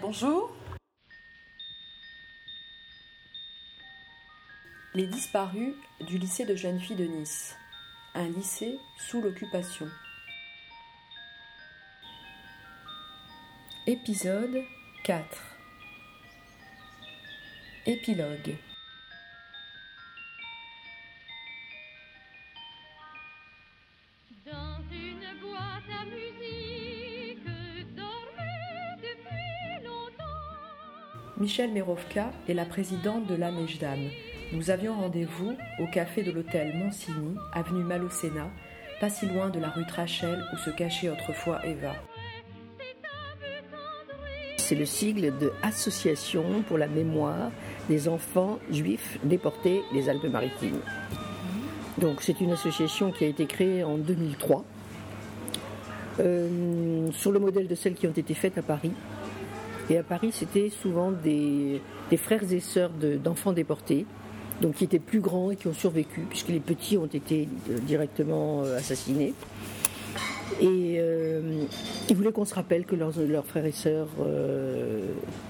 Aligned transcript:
Bonjour. 0.00 0.52
Les 4.92 5.06
disparus 5.06 5.74
du 6.06 6.18
lycée 6.18 6.44
de 6.44 6.54
jeunes 6.54 6.78
filles 6.78 6.96
de 6.96 7.06
Nice. 7.06 7.56
Un 8.14 8.28
lycée 8.28 8.78
sous 8.98 9.22
l'occupation. 9.22 9.88
Épisode 13.86 14.64
4 15.04 15.24
Épilogue 17.86 18.56
Michel 31.44 31.72
Merovka 31.72 32.30
est 32.48 32.54
la 32.54 32.64
présidente 32.64 33.26
de 33.26 33.34
la 33.34 33.52
Nejdam. 33.52 33.98
Nous 34.54 34.70
avions 34.70 34.94
rendez-vous 34.94 35.54
au 35.78 35.86
café 35.86 36.22
de 36.22 36.30
l'hôtel 36.30 36.74
Monsigny, 36.74 37.36
avenue 37.52 37.84
Malocena, 37.84 38.48
pas 38.98 39.10
si 39.10 39.26
loin 39.26 39.50
de 39.50 39.60
la 39.60 39.68
rue 39.68 39.84
Trachel 39.84 40.42
où 40.54 40.56
se 40.56 40.70
cachait 40.70 41.10
autrefois 41.10 41.60
Eva. 41.66 41.92
C'est 44.56 44.74
le 44.74 44.86
sigle 44.86 45.36
de 45.36 45.52
Association 45.62 46.62
pour 46.66 46.78
la 46.78 46.88
mémoire 46.88 47.50
des 47.90 48.08
enfants 48.08 48.58
juifs 48.70 49.18
déportés 49.22 49.82
des 49.92 50.08
Alpes-Maritimes. 50.08 50.80
Donc 51.98 52.22
c'est 52.22 52.40
une 52.40 52.52
association 52.52 53.12
qui 53.12 53.24
a 53.24 53.28
été 53.28 53.44
créée 53.44 53.84
en 53.84 53.98
2003 53.98 54.64
euh, 56.20 57.10
sur 57.12 57.32
le 57.32 57.38
modèle 57.38 57.68
de 57.68 57.74
celles 57.74 57.96
qui 57.96 58.06
ont 58.06 58.12
été 58.12 58.32
faites 58.32 58.56
à 58.56 58.62
Paris. 58.62 58.92
Et 59.90 59.98
à 59.98 60.02
Paris, 60.02 60.30
c'était 60.32 60.70
souvent 60.70 61.10
des, 61.12 61.80
frères 62.16 62.50
et 62.50 62.60
sœurs 62.60 62.90
de- 62.90 63.16
d'enfants 63.16 63.52
déportés, 63.52 64.06
donc 64.62 64.76
qui 64.76 64.84
étaient 64.84 64.98
plus 64.98 65.20
grands 65.20 65.50
et 65.50 65.56
qui 65.56 65.66
ont 65.66 65.74
survécu, 65.74 66.22
puisque 66.28 66.48
les 66.48 66.60
petits 66.60 66.96
ont 66.96 67.06
été 67.06 67.48
euh, 67.70 67.78
directement 67.80 68.62
euh, 68.64 68.78
assassinés. 68.78 69.34
Et 70.60 70.96
euh, 70.98 71.64
ils 72.08 72.16
voulaient 72.16 72.32
qu'on 72.32 72.44
se 72.44 72.54
rappelle 72.54 72.86
que 72.86 72.94
leurs, 72.94 73.44
frères 73.44 73.66
et 73.66 73.72
sœurs 73.72 74.08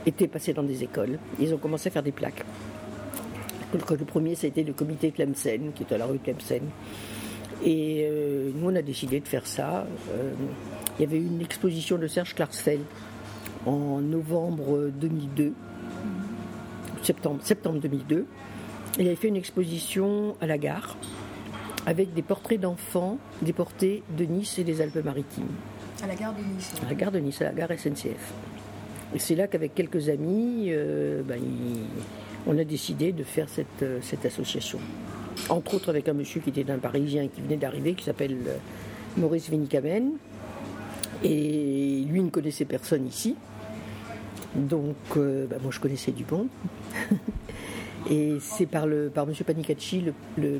étaient 0.06 0.28
passés 0.28 0.52
dans 0.54 0.62
des 0.62 0.82
écoles. 0.82 1.19
Ils 1.38 1.52
ont 1.52 1.58
commencé 1.58 1.88
à 1.88 1.92
faire 1.92 2.02
des 2.02 2.12
plaques. 2.12 2.44
Le 3.72 4.04
premier, 4.04 4.34
ça 4.34 4.46
a 4.46 4.48
été 4.48 4.62
le 4.62 4.72
comité 4.72 5.10
Tlemcen, 5.10 5.72
qui 5.74 5.82
est 5.82 5.92
à 5.92 5.98
la 5.98 6.06
rue 6.06 6.19
Tlemcen. 6.19 6.62
Et 7.64 8.08
nous, 8.54 8.70
on 8.70 8.74
a 8.76 8.82
décidé 8.82 9.20
de 9.20 9.26
faire 9.26 9.46
ça. 9.46 9.84
Il 10.98 11.02
y 11.02 11.04
avait 11.04 11.19
une 11.19 11.41
exposition 11.42 11.98
de 11.98 12.06
Serge 12.06 12.34
Klarsfeld 12.34 12.80
en 13.66 14.00
novembre 14.00 14.90
2002, 15.00 15.52
septembre, 17.02 17.40
septembre 17.42 17.80
2002. 17.80 18.26
Et 18.98 19.02
il 19.02 19.06
avait 19.06 19.16
fait 19.16 19.28
une 19.28 19.36
exposition 19.36 20.36
à 20.40 20.46
la 20.46 20.58
gare 20.58 20.96
avec 21.86 22.14
des 22.14 22.22
portraits 22.22 22.60
d'enfants 22.60 23.18
déportés 23.42 24.02
de 24.16 24.24
Nice 24.24 24.58
et 24.58 24.64
des 24.64 24.80
Alpes-Maritimes. 24.80 25.48
À 26.02 26.06
la 26.06 26.14
gare 26.14 26.34
de 26.34 26.40
Nice. 26.40 26.72
À 26.82 26.88
la 26.88 26.94
gare 26.94 27.12
de 27.12 27.18
Nice, 27.18 27.40
à 27.42 27.44
la 27.44 27.52
gare 27.52 27.70
SNCF. 27.78 28.32
Et 29.14 29.18
c'est 29.18 29.34
là 29.34 29.46
qu'avec 29.46 29.74
quelques 29.74 30.08
amis, 30.08 30.66
euh, 30.68 31.22
ben, 31.22 31.40
on 32.46 32.58
a 32.58 32.64
décidé 32.64 33.12
de 33.12 33.22
faire 33.22 33.48
cette, 33.48 33.82
euh, 33.82 33.98
cette 34.02 34.24
association. 34.24 34.78
Entre 35.48 35.74
autres 35.74 35.88
avec 35.88 36.08
un 36.08 36.14
monsieur 36.14 36.40
qui 36.40 36.50
était 36.50 36.70
un 36.70 36.78
Parisien 36.78 37.28
qui 37.28 37.40
venait 37.40 37.56
d'arriver, 37.56 37.94
qui 37.94 38.04
s'appelle 38.04 38.36
euh, 38.46 38.56
Maurice 39.16 39.50
Vinikamen. 39.50 40.12
Et 41.22 42.04
lui 42.08 42.22
ne 42.22 42.30
connaissait 42.30 42.64
personne 42.64 43.06
ici. 43.06 43.36
Donc, 44.54 44.97
euh, 45.16 45.47
ben, 45.47 45.59
moi 45.62 45.70
je 45.72 45.81
connaissais 45.81 46.12
Dupont. 46.12 46.48
Et 48.10 48.37
c'est 48.41 48.66
par, 48.66 48.87
le, 48.87 49.09
par 49.09 49.26
M. 49.28 49.34
Panicacci, 49.47 50.04
le, 50.37 50.53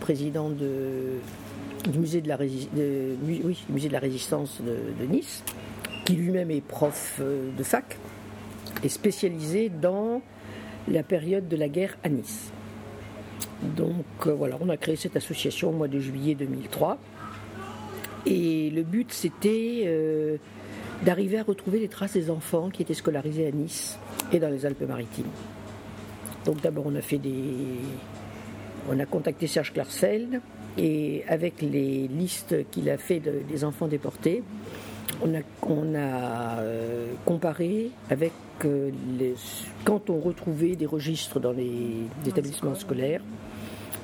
président 0.00 0.48
de, 0.48 1.18
du 1.90 1.98
musée 1.98 2.22
de, 2.22 2.28
la 2.28 2.38
musée 2.38 3.88
de 3.88 3.92
la 3.92 3.98
Résistance 3.98 4.60
de, 4.62 5.04
Nice, 5.04 5.44
qui 6.06 6.14
lui-même 6.14 6.50
est 6.50 6.62
prof 6.62 7.18
euh, 7.20 7.50
de 7.56 7.62
fac 7.62 7.98
et 8.82 8.88
spécialisé 8.88 9.68
dans 9.68 10.22
la 10.88 11.02
période 11.02 11.46
de 11.46 11.56
la 11.56 11.68
guerre 11.68 11.98
à 12.02 12.08
Nice. 12.08 12.50
Donc 13.76 14.06
euh, 14.26 14.32
voilà, 14.32 14.56
on 14.60 14.70
a 14.70 14.78
créé 14.78 14.96
cette 14.96 15.16
association 15.16 15.68
au 15.68 15.72
mois 15.72 15.88
de 15.88 16.00
juillet 16.00 16.34
2003. 16.34 16.96
Et 18.24 18.70
le 18.70 18.82
but, 18.82 19.12
c'était 19.12 20.38
d'arriver 21.04 21.38
à 21.38 21.42
retrouver 21.42 21.78
les 21.80 21.88
traces 21.88 22.12
des 22.14 22.30
enfants 22.30 22.70
qui 22.70 22.82
étaient 22.82 22.94
scolarisés 22.94 23.46
à 23.46 23.50
Nice 23.50 23.98
et 24.32 24.38
dans 24.38 24.48
les 24.50 24.66
Alpes-Maritimes. 24.66 25.26
Donc 26.44 26.60
d'abord, 26.60 26.84
on 26.86 26.94
a 26.94 27.00
fait 27.02 27.18
des. 27.18 27.34
On 28.90 28.98
a 28.98 29.04
contacté 29.06 29.46
Serge 29.46 29.72
Klarsfeld 29.72 30.40
et 30.78 31.22
avec 31.28 31.60
les 31.60 32.08
listes 32.08 32.54
qu'il 32.70 32.88
a 32.88 32.96
fait 32.96 33.20
de- 33.20 33.42
des 33.48 33.64
enfants 33.64 33.86
déportés, 33.86 34.42
on 35.22 35.34
a, 35.34 35.40
on 35.62 35.94
a 35.94 36.60
euh, 36.60 37.12
comparé 37.26 37.90
avec 38.08 38.32
euh, 38.64 38.90
les- 39.18 39.34
quand 39.84 40.08
on 40.08 40.20
retrouvait 40.20 40.74
des 40.76 40.86
registres 40.86 41.38
dans 41.38 41.52
les 41.52 42.04
établissements 42.26 42.74
scolaires. 42.74 43.20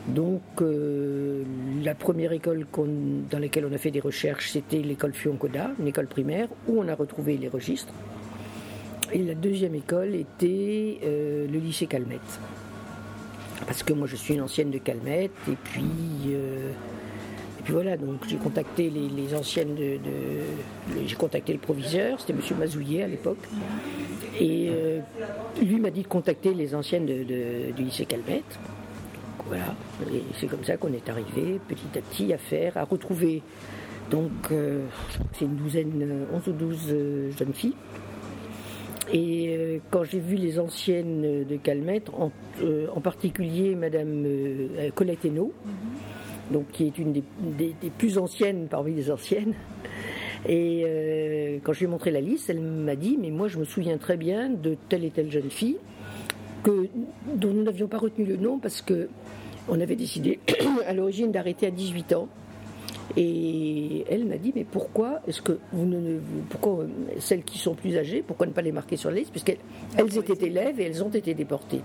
Donc 0.09 0.43
euh, 0.61 1.43
la 1.83 1.95
première 1.95 2.33
école 2.33 2.67
dans 3.31 3.39
laquelle 3.39 3.67
on 3.71 3.73
a 3.73 3.79
fait 3.79 3.91
des 3.91 4.01
recherches, 4.01 4.51
c'était 4.51 4.81
l'école 4.81 5.15
Fioncoda, 5.15 5.71
une 5.79 5.89
école 5.89 6.07
primaire, 6.07 6.49
où 6.69 6.81
on 6.81 6.89
a 6.89 6.95
retrouvé 6.95 7.39
les 7.39 7.49
registres. 7.49 7.93
Et 9.13 9.19
la 9.19 9.35
deuxième 9.35 9.75
école 9.75 10.15
était 10.15 10.99
euh, 11.05 11.47
le 11.51 11.59
lycée 11.59 11.87
Calmette. 11.87 12.21
Parce 13.67 13.83
que 13.83 13.95
moi 13.95 14.07
je 14.07 14.17
suis 14.17 14.35
une 14.35 14.43
ancienne 14.43 14.71
de 14.71 14.79
Calmette, 14.79 15.33
et 15.49 15.57
puis, 15.63 15.85
euh, 16.29 16.71
et 17.59 17.63
puis 17.63 17.73
voilà, 17.73 17.97
donc 17.97 18.27
j'ai 18.29 18.37
contacté 18.37 18.91
les, 18.91 19.35
anciennes 19.35 19.75
de. 19.75 19.99
j'ai 21.07 21.17
contacté 21.17 21.55
le 21.55 21.61
proviseur, 21.61 22.21
c'était 22.21 22.35
M. 22.35 22.41
Mazouillet 22.59 23.05
à 23.05 23.09
l'époque. 23.09 23.39
Et 24.39 24.71
lui 25.63 25.79
m'a 25.79 25.91
dit 25.91 26.03
de 26.03 26.09
contacter 26.09 26.53
les 26.53 26.75
anciennes 26.75 27.07
du 27.07 27.83
lycée 27.83 28.05
Calmette. 28.05 28.59
Voilà, 29.47 29.75
et 30.13 30.23
c'est 30.39 30.47
comme 30.47 30.65
ça 30.65 30.77
qu'on 30.77 30.93
est 30.93 31.09
arrivé 31.09 31.61
petit 31.69 31.99
à 31.99 32.01
petit 32.01 32.33
à 32.33 32.39
faire, 32.39 32.77
à 32.77 32.85
retrouver. 32.85 33.43
Donc, 34.11 34.31
euh, 34.53 34.85
c'est 35.33 35.45
une 35.45 35.57
douzaine, 35.57 36.03
euh, 36.03 36.37
11 36.37 36.49
ou 36.49 36.53
12 36.53 36.87
euh, 36.91 37.31
jeunes 37.33 37.55
filles. 37.55 37.75
Et 39.13 39.55
euh, 39.57 39.79
quand 39.91 40.05
j'ai 40.05 40.19
vu 40.19 40.37
les 40.37 40.59
anciennes 40.59 41.45
de 41.45 41.57
Calmette, 41.57 42.11
en, 42.11 42.33
euh, 42.63 42.87
particulier 43.03 43.75
Madame 43.75 44.25
euh, 44.27 44.91
Colette 44.95 45.25
Hainaut, 45.25 45.53
donc 46.51 46.71
qui 46.73 46.87
est 46.87 46.99
une 46.99 47.13
des, 47.13 47.23
plus 47.99 48.19
anciennes 48.19 48.67
parmi 48.69 48.95
les 48.95 49.11
anciennes, 49.11 49.55
et 50.47 50.83
euh, 50.87 51.59
quand 51.63 51.73
je 51.73 51.81
lui 51.81 51.87
ai 51.87 51.89
montré 51.89 52.11
la 52.11 52.21
liste, 52.21 52.51
elle 52.51 52.61
m'a 52.61 52.97
dit 52.97 53.19
Mais 53.21 53.31
moi, 53.31 53.49
je 53.49 53.59
me 53.59 53.65
souviens 53.65 53.99
très 53.99 54.17
bien 54.17 54.51
de 54.51 54.77
telle 54.89 55.05
et 55.05 55.11
telle 55.11 55.31
jeune 55.31 55.51
fille 55.51 55.77
que, 56.63 56.89
dont 57.35 57.53
nous 57.53 57.63
n'avions 57.63 57.89
pas 57.89 57.99
retenu 57.99 58.25
le 58.25 58.37
nom 58.37 58.59
parce 58.59 58.83
que 58.83 59.09
on 59.69 59.81
avait 59.81 59.97
décidé 59.97 60.39
à 60.87 60.93
l'origine 60.93 61.33
d'arrêter 61.33 61.67
à 61.67 61.71
18 61.71 62.13
ans. 62.15 62.29
Et 63.19 64.05
elle 64.11 64.25
m'a 64.25 64.39
dit 64.39 64.53
mais 64.57 64.65
pourquoi 64.65 65.21
est-ce 65.29 65.43
que 65.43 65.59
vous 65.73 65.85
ne 65.85 66.15
vous- 66.15 66.43
pourquoi 66.49 66.81
euh, 66.85 66.87
celles 67.21 67.43
qui 67.45 67.59
sont 67.59 67.75
plus 67.75 67.97
âgées 67.99 68.25
pourquoi 68.27 68.47
ne 68.47 68.53
pas 68.53 68.63
les 68.63 68.73
marquer 68.73 68.97
sur 68.97 69.11
la 69.11 69.17
liste? 69.17 69.31
Puisqu'elles 69.31 69.59
elles 69.99 70.17
étaient 70.19 70.47
élèves 70.47 70.81
et 70.81 70.85
elles 70.85 71.05
ont 71.05 71.11
été 71.11 71.35
déportées. 71.35 71.83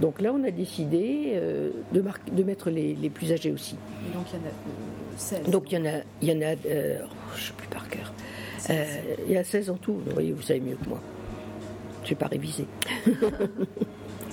Donc 0.00 0.20
là 0.22 0.32
on 0.34 0.42
a 0.42 0.50
décidé 0.50 1.32
euh, 1.34 1.70
de, 1.92 2.00
mar- 2.00 2.18
de 2.32 2.42
mettre 2.42 2.70
les, 2.70 2.94
les 2.94 3.10
plus 3.10 3.30
âgés 3.30 3.52
aussi. 3.52 3.76
Et 4.10 4.14
donc 4.16 4.24
il 4.32 4.36
y 4.38 4.40
en 4.40 4.44
a 4.46 4.48
euh, 4.48 5.42
16. 5.44 5.50
Donc 5.50 5.70
il 5.70 5.78
y 5.78 5.80
en 5.82 5.84
a 5.84 5.98
il 6.22 6.28
y 6.28 6.32
en 6.32 6.40
a 6.40 6.54
euh, 6.66 6.98
oh, 7.04 7.08
je 7.36 7.42
ne 7.42 7.46
sais 7.46 7.52
plus 7.52 7.68
par 7.68 7.88
cœur. 7.88 8.12
Euh, 8.70 8.84
il 9.26 9.32
y 9.32 9.36
a 9.36 9.44
16 9.44 9.68
en 9.70 9.76
tout. 9.76 10.00
Vous 10.06 10.12
voyez 10.12 10.32
vous 10.32 10.42
savez 10.42 10.60
mieux 10.60 10.76
que 10.82 10.88
moi. 10.88 11.00
Je 12.04 12.10
n'ai 12.10 12.16
pas 12.16 12.26
révisé. 12.26 12.64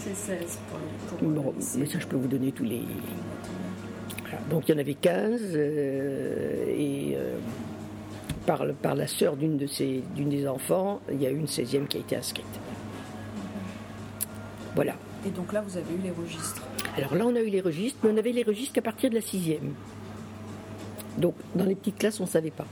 c'est 0.03 0.15
16 0.15 0.59
pour, 0.69 0.80
les- 1.19 1.27
Bon, 1.27 1.53
mais 1.77 1.86
ça, 1.86 2.00
je 2.00 2.07
peux 2.07 2.15
vous 2.18 2.27
donner 2.27 2.51
tous 2.51 2.63
les. 2.63 2.81
Donc, 4.50 4.68
il 4.68 4.71
y 4.71 4.75
en 4.75 4.80
avait 4.80 4.94
15, 4.94 5.42
euh, 5.56 6.65
et 6.68 7.15
euh, 7.15 7.38
par, 8.45 8.95
la 8.95 9.07
sœur 9.07 9.36
d'une 9.36 9.57
de 9.57 9.68
ces, 9.68 10.01
d'une 10.15 10.30
des 10.30 10.48
enfants, 10.48 11.01
il 11.12 11.21
y 11.21 11.27
a 11.27 11.31
eu 11.31 11.38
une 11.38 11.48
16e 11.48 11.86
qui 11.88 11.98
a 11.98 12.00
été 12.00 12.15
inscrite. 12.15 12.45
Voilà. 14.74 14.94
Et 15.25 15.30
donc 15.30 15.51
là, 15.53 15.62
vous 15.62 15.77
avez 15.77 15.94
eu 15.94 16.01
les 16.01 16.12
registres. 16.12 16.63
Alors 16.98 17.13
là, 17.15 17.25
on 17.27 17.36
a 17.36 17.42
eu 17.42 17.50
les 17.50 17.62
registres, 17.62 18.00
mais 18.03 18.12
on 18.12 18.18
avait 18.18 18.31
les 18.31 18.44
registres 18.44 18.74
qu'à 18.74 18.81
partir 18.81 19.09
de 19.09 19.15
la 19.15 19.21
6e. 19.21 19.59
Donc, 21.18 21.36
dans 21.53 21.65
les 21.65 21.75
petites 21.75 21.98
classes, 21.98 22.19
on 22.19 22.24
ne 22.24 22.30
savait 22.30 22.51
pas. 22.51 22.65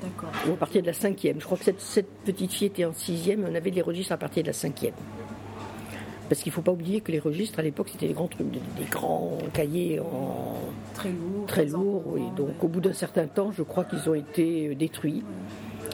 D'accord. 0.00 0.30
Ou 0.48 0.52
à 0.52 0.56
partir 0.56 0.80
de 0.80 0.86
la 0.86 0.92
5e. 0.92 1.40
Je 1.40 1.44
crois 1.44 1.58
que 1.58 1.64
cette, 1.64 1.80
cette 1.80 2.08
petite 2.24 2.52
fille 2.52 2.68
était 2.68 2.84
en 2.84 2.92
6e, 2.92 3.36
mais 3.38 3.50
on 3.50 3.54
avait 3.54 3.70
les 3.70 3.82
registres 3.82 4.12
à 4.12 4.16
partir 4.16 4.44
de 4.44 4.48
la 4.48 4.54
5e. 4.54 4.92
Parce 6.28 6.40
qu'il 6.42 6.50
ne 6.50 6.54
faut 6.54 6.62
pas 6.62 6.72
oublier 6.72 7.00
que 7.00 7.12
les 7.12 7.20
registres, 7.20 7.58
à 7.58 7.62
l'époque, 7.62 7.88
c'était 7.92 8.08
des 8.08 8.12
grands 8.14 8.26
trucs, 8.26 8.50
des, 8.50 8.58
des 8.78 8.90
grands 8.90 9.38
cahiers 9.52 10.00
en, 10.00 10.56
Très 10.94 11.10
lourd. 11.10 11.46
très 11.46 11.64
très 11.66 11.72
lourds. 11.72 12.02
oui. 12.06 12.20
encombrants, 12.22 12.34
Donc, 12.48 12.64
au 12.64 12.68
bout 12.68 12.80
d'un 12.80 12.92
certain 12.92 13.26
temps, 13.26 13.52
je 13.52 13.62
crois 13.62 13.84
qu'ils 13.84 14.08
ont 14.10 14.14
été 14.14 14.68
euh, 14.68 14.74
détruits. 14.74 15.22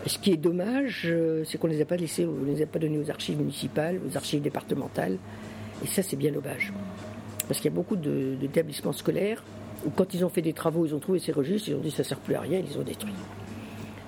Ce 0.07 0.19
qui 0.19 0.33
est 0.33 0.37
dommage, 0.39 1.03
euh, 1.07 1.45
c'est 1.45 1.59
qu'on 1.59 1.69
ne 1.69 1.73
les 1.75 1.83
a 1.83 1.85
pas 1.85 1.97
laissés, 1.97 2.25
on 2.27 2.33
ne 2.45 2.47
les 2.55 2.63
a 2.63 2.67
pas 2.67 2.79
donnés 2.79 2.99
aux 2.99 3.11
archives 3.11 3.37
municipales, 3.39 4.01
aux 4.09 4.17
archives 4.17 4.41
départementales. 4.41 5.19
Et 5.85 5.87
ça, 5.87 6.03
c'est 6.03 6.17
bien 6.17 6.33
dommage. 6.33 6.73
Parce 7.47 7.61
qu'il 7.61 7.71
y 7.71 7.75
a 7.75 7.77
beaucoup 7.77 7.97
d'établissements 7.97 8.93
scolaires 8.93 9.45
où, 9.85 9.91
quand 9.91 10.15
ils 10.15 10.25
ont 10.25 10.29
fait 10.31 10.43
des 10.43 10.53
travaux, 10.55 10.87
ils 10.87 10.95
ont 10.95 10.99
trouvé 11.01 11.19
ces 11.19 11.33
registres, 11.33 11.69
ils 11.69 11.75
ont 11.75 11.81
dit 11.81 11.91
ça 11.91 12.03
ne 12.05 12.09
sert 12.09 12.19
plus 12.19 12.35
à 12.37 12.41
rien, 12.41 12.59
ils 12.61 12.71
les 12.73 12.79
ont 12.79 12.83
détruits. 12.85 13.13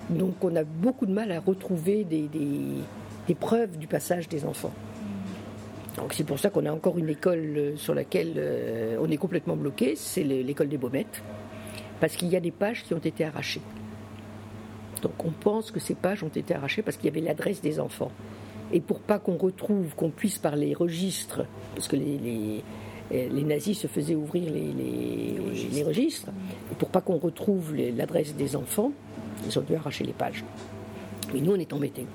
Donc, 0.09 0.43
on 0.43 0.55
a 0.57 0.65
beaucoup 0.65 1.05
de 1.07 1.13
mal 1.13 1.31
à 1.33 1.41
retrouver 1.41 2.05
des, 2.05 2.23
des- 2.29 2.49
des 3.27 3.35
preuves 3.35 3.77
du 3.79 3.87
passage 3.87 4.29
des 4.29 4.45
enfants. 4.45 4.73
Donc, 5.97 6.13
c'est 6.13 6.25
pour 6.25 6.39
ça 6.39 6.51
qu'on 6.51 6.67
a 6.67 6.73
encore 6.73 6.99
une 6.99 7.09
école 7.09 7.55
euh, 7.57 7.77
sur 7.77 7.95
laquelle 7.95 8.35
euh, 8.37 8.97
on 9.01 9.11
est 9.11 9.17
complètement 9.17 9.57
bloqué, 9.57 9.95
c'est 9.97 10.25
le- 10.25 10.43
l'école 10.43 10.69
des 10.69 10.79
Baumettes, 10.79 11.23
parce 12.01 12.17
qu'il 12.17 12.29
y 12.29 12.37
a 12.37 12.41
des 12.41 12.51
pages 12.51 12.83
qui 12.83 12.95
ont 12.95 12.99
été 12.99 13.25
arrachées. 13.25 13.61
Donc 15.03 15.25
on 15.25 15.31
pense 15.31 15.71
que 15.71 15.79
ces 15.81 15.95
pages 15.95 16.23
ont 16.25 16.29
été 16.35 16.55
arrachées 16.55 16.83
parce 16.83 16.97
qu'il 16.97 17.07
y 17.07 17.09
avait 17.11 17.21
l'adresse 17.21 17.61
des 17.61 17.79
enfants. 17.79 18.11
Et 18.73 18.81
pour 18.81 19.01
pas 19.01 19.19
qu'on 19.19 19.37
retrouve, 19.37 19.95
qu'on 19.95 20.11
puisse 20.11 20.39
par 20.39 20.57
les 20.57 20.75
registres, 20.75 21.45
parce 21.75 21.87
que 21.89 21.97
les, 21.97 22.19
les, 22.19 22.63
euh, 23.13 23.29
les 23.31 23.43
nazis 23.45 23.79
se 23.79 23.87
faisaient 23.87 24.15
ouvrir 24.15 24.51
les, 24.53 25.83
registres, 25.85 26.31
et 26.73 26.75
pour 26.75 26.89
pas 26.89 27.03
qu'on 27.03 27.19
retrouve 27.19 27.75
l'adresse 27.77 28.35
des 28.35 28.57
enfants, 28.57 28.93
ils 29.47 29.57
ont 29.59 29.63
dû 29.63 29.75
arracher 29.77 30.05
les 30.05 30.13
pages. 30.15 30.43
Mais 31.33 31.41
nous, 31.41 31.53
on 31.53 31.57
est 31.59 31.73
embêtés. 31.73 32.07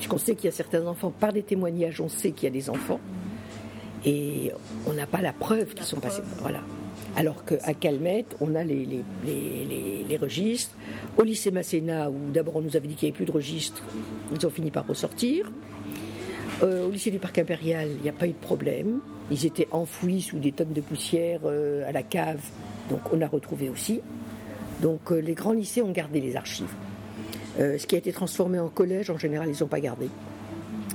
Puisqu'on 0.00 0.16
sait 0.16 0.34
qu'il 0.34 0.46
y 0.46 0.48
a 0.48 0.56
certains 0.56 0.86
enfants, 0.86 1.10
par 1.10 1.30
des 1.30 1.42
témoignages, 1.42 2.00
on 2.00 2.08
sait 2.08 2.30
qu'il 2.30 2.44
y 2.44 2.46
a 2.46 2.50
des 2.50 2.70
enfants, 2.70 3.00
et 4.06 4.50
on 4.86 4.94
n'a 4.94 5.06
pas 5.06 5.20
la 5.20 5.34
preuve 5.34 5.74
qu'ils 5.74 5.84
sont 5.84 6.00
passés. 6.00 6.22
Voilà. 6.38 6.60
Alors 7.16 7.44
qu'à 7.44 7.74
Calmette, 7.74 8.34
on 8.40 8.54
a 8.54 8.64
les, 8.64 9.04
registres. 10.18 10.74
Au 11.18 11.22
lycée 11.22 11.50
Masséna, 11.50 12.10
où 12.10 12.30
d'abord 12.32 12.56
on 12.56 12.60
nous 12.62 12.78
avait 12.78 12.88
dit 12.88 12.94
qu'il 12.94 13.08
n'y 13.08 13.10
avait 13.10 13.16
plus 13.16 13.26
de 13.26 13.30
registres, 13.30 13.82
ils 14.34 14.46
ont 14.46 14.48
fini 14.48 14.70
par 14.70 14.86
ressortir. 14.86 15.52
Euh, 16.62 16.86
au 16.86 16.90
lycée 16.90 17.10
du 17.10 17.18
Parc 17.18 17.36
Impérial, 17.36 17.90
il 17.98 18.02
n'y 18.02 18.08
a 18.08 18.14
pas 18.14 18.26
eu 18.26 18.32
de 18.32 18.40
problème. 18.40 19.00
Ils 19.30 19.44
étaient 19.44 19.68
enfouis 19.70 20.22
sous 20.22 20.38
des 20.38 20.52
tonnes 20.52 20.72
de 20.72 20.80
poussière 20.80 21.40
euh, 21.44 21.86
à 21.86 21.92
la 21.92 22.02
cave, 22.02 22.40
donc 22.88 23.00
on 23.12 23.20
a 23.20 23.28
retrouvé 23.28 23.68
aussi. 23.68 24.00
Donc 24.80 25.12
euh, 25.12 25.18
les 25.18 25.34
grands 25.34 25.52
lycées 25.52 25.82
ont 25.82 25.92
gardé 25.92 26.22
les 26.22 26.36
archives. 26.36 26.72
Euh, 27.58 27.78
ce 27.78 27.86
qui 27.86 27.94
a 27.96 27.98
été 27.98 28.12
transformé 28.12 28.58
en 28.60 28.68
collège, 28.68 29.10
en 29.10 29.18
général, 29.18 29.48
ils 29.52 29.60
n'ont 29.60 29.68
pas 29.68 29.80
gardé. 29.80 30.08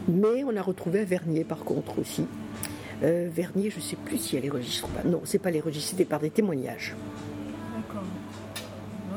Mais 0.08 0.44
on 0.44 0.56
a 0.56 0.62
retrouvé 0.62 1.00
à 1.02 1.04
Vernier, 1.04 1.44
par 1.44 1.60
contre, 1.60 2.00
aussi. 2.00 2.26
Euh, 3.04 3.28
Vernier, 3.32 3.70
je 3.70 3.78
ne 3.78 3.82
sais 3.82 3.98
plus 3.98 4.18
s'il 4.18 4.36
y 4.36 4.42
a 4.42 4.42
les 4.42 4.50
registres 4.50 4.88
ou 4.88 4.92
pas. 4.92 5.08
Non, 5.08 5.22
c'est 5.26 5.40
pas 5.40 5.52
les 5.52 5.60
registres, 5.60 5.90
c'était 5.92 6.06
par 6.06 6.20
des 6.20 6.30
témoignages. 6.30 6.96
D'accord. 7.76 8.04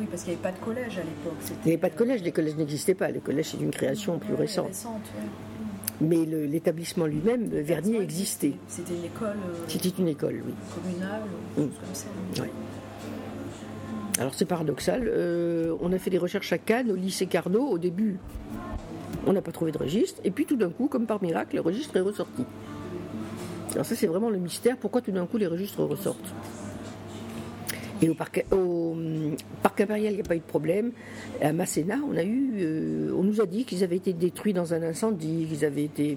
Oui, 0.01 0.07
parce 0.11 0.23
qu'il 0.25 0.33
n'y 0.33 0.39
avait 0.41 0.51
pas 0.53 0.59
de 0.59 0.65
collège 0.65 0.99
à 0.99 1.03
l'époque. 1.03 1.35
Il 1.65 1.67
n'y 1.67 1.73
avait 1.73 1.79
pas 1.81 1.91
de 1.91 1.95
collège, 1.95 2.23
les 2.23 2.33
collèges 2.33 2.57
n'existaient 2.57 2.95
pas. 2.95 3.11
Le 3.11 3.21
collège, 3.21 3.51
c'est 3.51 3.59
une 3.63 3.71
création 3.71 4.19
plus 4.19 4.35
récente. 4.35 4.71
Mais 6.01 6.25
l'établissement 6.25 7.07
lui-même, 7.07 7.47
Vernier, 7.49 8.01
existait. 8.01 8.55
C'était 8.69 8.95
une 8.95 9.05
école 9.05 9.29
euh, 9.31 9.65
C'était 9.67 9.89
une 9.99 10.09
école, 10.09 10.43
oui. 10.47 10.55
communale 10.75 11.23
ou 11.57 11.61
Mm. 11.61 11.65
chose 11.65 11.75
comme 11.81 11.95
ça. 11.95 12.43
Ouais. 12.43 12.51
Alors 14.19 14.35
c'est 14.35 14.45
paradoxal. 14.45 15.07
euh, 15.07 15.77
on 15.81 15.93
a 15.93 15.99
fait 15.99 16.11
des 16.11 16.19
recherches 16.19 16.53
à 16.53 16.59
Cannes, 16.59 16.91
au 16.91 16.97
lycée 16.97 17.27
Carnot, 17.27 17.69
au 17.69 17.79
début. 17.79 18.19
On 19.27 19.33
n'a 19.33 19.43
pas 19.43 19.53
trouvé 19.53 19.73
de 19.73 19.79
registre. 19.79 20.21
Et 20.25 20.31
puis 20.31 20.45
tout 20.45 20.57
d'un 20.57 20.71
coup, 20.71 20.89
comme 20.89 21.07
par 21.07 21.23
miracle, 21.23 21.57
le 21.57 21.63
registre 21.63 21.97
est 21.97 22.01
ressorti. 22.01 22.45
Alors 23.73 23.85
ça, 23.85 23.95
c'est 23.95 24.07
vraiment 24.07 24.31
le 24.31 24.39
mystère. 24.39 24.77
Pourquoi 24.77 25.03
tout 25.03 25.13
d'un 25.13 25.27
coup 25.27 25.37
les 25.37 25.47
registres 25.47 25.83
ressortent 25.85 26.35
Et 28.03 28.09
au 28.09 28.15
parc, 28.15 28.45
au 28.51 28.97
parc 29.63 29.83
impérial, 29.83 30.13
il 30.13 30.17
n'y 30.17 30.23
a 30.23 30.25
pas 30.25 30.37
eu 30.37 30.41
de 30.41 30.45
problème. 30.45 30.93
À 31.41 31.53
Masséna, 31.53 31.99
on 32.11 32.17
a 32.17 32.25
eu, 32.25 32.55
euh, 32.59 33.13
on 33.17 33.23
nous 33.23 33.41
a 33.41 33.47
dit 33.47 33.65
qu'ils 33.65 33.85
avaient 33.85 33.97
été 33.97 34.13
détruits 34.13 34.53
dans 34.53 34.75
un 34.75 34.83
incendie, 34.83 35.47
qu'ils 35.49 35.65
avaient 35.65 35.85
été. 35.85 36.17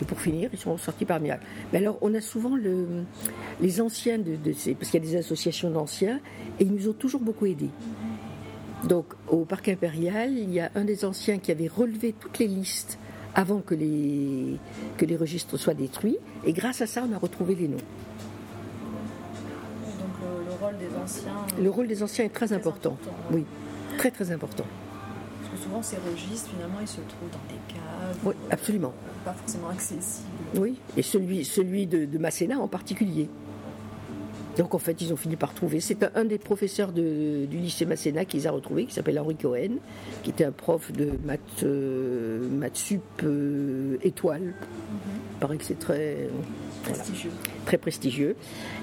Et 0.00 0.04
pour 0.04 0.20
finir, 0.20 0.48
ils 0.52 0.58
sont 0.58 0.76
sortis 0.78 1.04
par 1.04 1.20
miracle. 1.20 1.44
Mais 1.72 1.78
alors, 1.78 1.98
on 2.02 2.14
a 2.14 2.20
souvent 2.20 2.54
le, 2.56 2.86
les 3.60 3.80
anciens 3.80 4.18
de, 4.18 4.36
de 4.36 4.52
ces, 4.52 4.74
parce 4.74 4.90
qu'il 4.90 5.02
y 5.02 5.06
a 5.06 5.10
des 5.10 5.16
associations 5.16 5.70
d'anciens, 5.70 6.20
et 6.60 6.64
ils 6.64 6.72
nous 6.72 6.88
ont 6.88 6.92
toujours 6.92 7.20
beaucoup 7.20 7.46
aidés. 7.46 7.70
Donc, 8.84 9.06
au 9.28 9.44
parc 9.44 9.68
impérial, 9.68 10.32
il 10.36 10.52
y 10.52 10.60
a 10.60 10.70
un 10.76 10.84
des 10.84 11.04
anciens 11.04 11.38
qui 11.38 11.50
avait 11.50 11.66
relevé 11.68 12.14
toutes 12.18 12.38
les 12.38 12.46
listes 12.46 12.98
avant 13.34 13.60
que 13.60 13.74
les, 13.74 14.56
que 14.96 15.04
les 15.04 15.16
registres 15.16 15.56
soient 15.56 15.74
détruits, 15.74 16.16
et 16.44 16.52
grâce 16.52 16.80
à 16.80 16.86
ça, 16.86 17.04
on 17.08 17.12
a 17.14 17.18
retrouvé 17.18 17.54
les 17.56 17.68
noms. 17.68 17.76
Donc 17.76 17.82
le, 20.22 20.44
le 20.46 20.52
rôle 20.64 20.78
des 20.78 20.96
anciens. 20.96 21.32
Le 21.60 21.70
rôle 21.70 21.88
des 21.88 22.02
anciens 22.02 22.24
est 22.24 22.28
très, 22.30 22.46
Très 22.46 22.54
important. 22.56 22.92
important, 23.00 23.12
Oui, 23.32 23.44
très 23.96 24.10
très 24.10 24.30
important. 24.30 24.64
Parce 25.50 25.60
que 25.60 25.64
souvent 25.66 25.82
ces 25.82 25.96
registres, 25.96 26.50
finalement, 26.50 26.78
ils 26.80 26.88
se 26.88 26.96
trouvent 26.96 27.30
dans 27.32 27.48
des 27.48 27.60
caves. 27.74 28.18
Oui, 28.24 28.28
ou, 28.34 28.46
euh, 28.46 28.48
absolument. 28.50 28.92
Pas 29.24 29.32
forcément 29.34 29.68
accessibles. 29.68 30.26
Oui, 30.56 30.76
et 30.96 31.02
celui, 31.02 31.44
celui 31.44 31.86
de, 31.86 32.04
de 32.04 32.18
Masséna 32.18 32.58
en 32.58 32.68
particulier. 32.68 33.28
Donc 34.56 34.74
en 34.74 34.78
fait, 34.78 35.00
ils 35.00 35.12
ont 35.12 35.16
fini 35.16 35.36
par 35.36 35.54
trouver. 35.54 35.78
C'est 35.80 36.02
un, 36.02 36.10
un 36.16 36.24
des 36.24 36.38
professeurs 36.38 36.90
de- 36.92 37.46
du 37.46 37.58
lycée 37.58 37.86
Masséna 37.86 38.24
qui 38.24 38.38
les 38.38 38.46
a 38.48 38.50
retrouvés, 38.50 38.86
qui 38.86 38.94
s'appelle 38.94 39.18
Henri 39.20 39.36
Cohen, 39.36 39.76
qui 40.24 40.30
était 40.30 40.44
un 40.44 40.50
prof 40.52 40.90
de 40.92 41.10
maths, 41.24 41.40
euh, 41.62 42.48
maths 42.50 42.76
sup 42.76 43.00
euh, 43.22 43.96
étoile. 44.02 44.54
Il 45.36 45.38
paraît 45.40 45.58
que 45.58 45.64
c'est 45.64 45.78
très, 45.78 46.28
voilà, 46.82 46.96
Prestigieux. 47.04 47.30
très 47.66 47.78
prestigieux. 47.78 48.36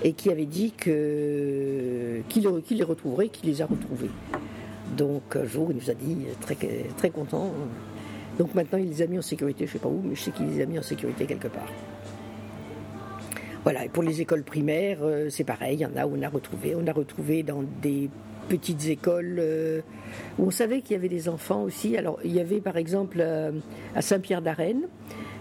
Et 0.03 0.13
qui 0.13 0.29
avait 0.31 0.45
dit 0.45 0.71
que- 0.71 2.21
qu'il 2.29 2.43
le- 2.45 2.61
qu'il 2.61 2.77
les 2.77 2.83
retrouverait, 2.85 3.27
qu'il 3.27 3.49
les 3.49 3.61
a 3.61 3.65
retrouvés. 3.65 4.09
Donc 4.97 5.35
un 5.35 5.45
jour, 5.45 5.67
il 5.71 5.77
nous 5.77 5.89
a 5.89 5.93
dit, 5.93 6.25
très, 6.41 6.57
très 6.97 7.09
content. 7.09 7.51
Donc 8.37 8.53
maintenant, 8.53 8.77
il 8.77 8.89
les 8.89 9.01
a 9.01 9.07
mis 9.07 9.17
en 9.17 9.21
sécurité, 9.21 9.65
je 9.65 9.71
ne 9.71 9.73
sais 9.73 9.79
pas 9.79 9.89
où, 9.89 10.01
mais 10.03 10.15
je 10.15 10.21
sais 10.21 10.31
qu'il 10.31 10.47
les 10.47 10.61
a 10.61 10.65
mis 10.65 10.77
en 10.77 10.83
sécurité 10.83 11.25
quelque 11.25 11.47
part. 11.47 11.71
Voilà, 13.63 13.85
et 13.85 13.89
pour 13.89 14.03
les 14.03 14.21
écoles 14.21 14.43
primaires, 14.43 14.99
euh, 15.01 15.29
c'est 15.29 15.43
pareil, 15.43 15.77
il 15.77 15.81
y 15.81 15.85
en 15.85 15.95
a 15.95 16.05
où 16.05 16.15
on 16.15 16.21
a 16.21 16.29
retrouvé. 16.29 16.75
On 16.75 16.85
a 16.85 16.93
retrouvé 16.93 17.41
dans 17.41 17.63
des 17.81 18.11
petites 18.47 18.87
écoles 18.87 19.37
euh, 19.39 19.81
où 20.37 20.45
on 20.45 20.51
savait 20.51 20.81
qu'il 20.81 20.91
y 20.91 20.99
avait 20.99 21.09
des 21.09 21.27
enfants 21.27 21.63
aussi. 21.63 21.97
Alors, 21.97 22.19
il 22.23 22.31
y 22.31 22.39
avait 22.39 22.61
par 22.61 22.77
exemple 22.77 23.17
euh, 23.19 23.51
à 23.95 24.03
Saint-Pierre-d'Arène, 24.03 24.81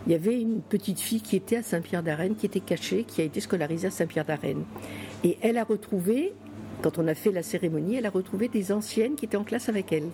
il 0.06 0.12
y 0.12 0.14
avait 0.14 0.40
une 0.40 0.60
petite 0.60 1.00
fille 1.00 1.20
qui 1.20 1.36
était 1.36 1.56
à 1.56 1.62
Saint-Pierre-d'Arène, 1.62 2.34
qui 2.34 2.46
était 2.46 2.60
cachée, 2.60 3.04
qui 3.04 3.20
a 3.20 3.24
été 3.24 3.40
scolarisée 3.40 3.88
à 3.88 3.90
Saint-Pierre-d'Arène. 3.90 4.64
Et 5.22 5.38
elle 5.42 5.58
a 5.58 5.64
retrouvé, 5.64 6.32
quand 6.84 6.98
on 6.98 7.08
a 7.08 7.14
fait 7.14 7.32
la 7.32 7.42
cérémonie, 7.42 7.96
elle 7.96 8.04
a 8.04 8.10
retrouvé 8.10 8.48
des 8.48 8.70
anciennes 8.70 9.14
qui 9.14 9.24
étaient 9.24 9.38
en 9.38 9.44
classe 9.44 9.70
avec 9.70 9.90
elle. 9.90 10.10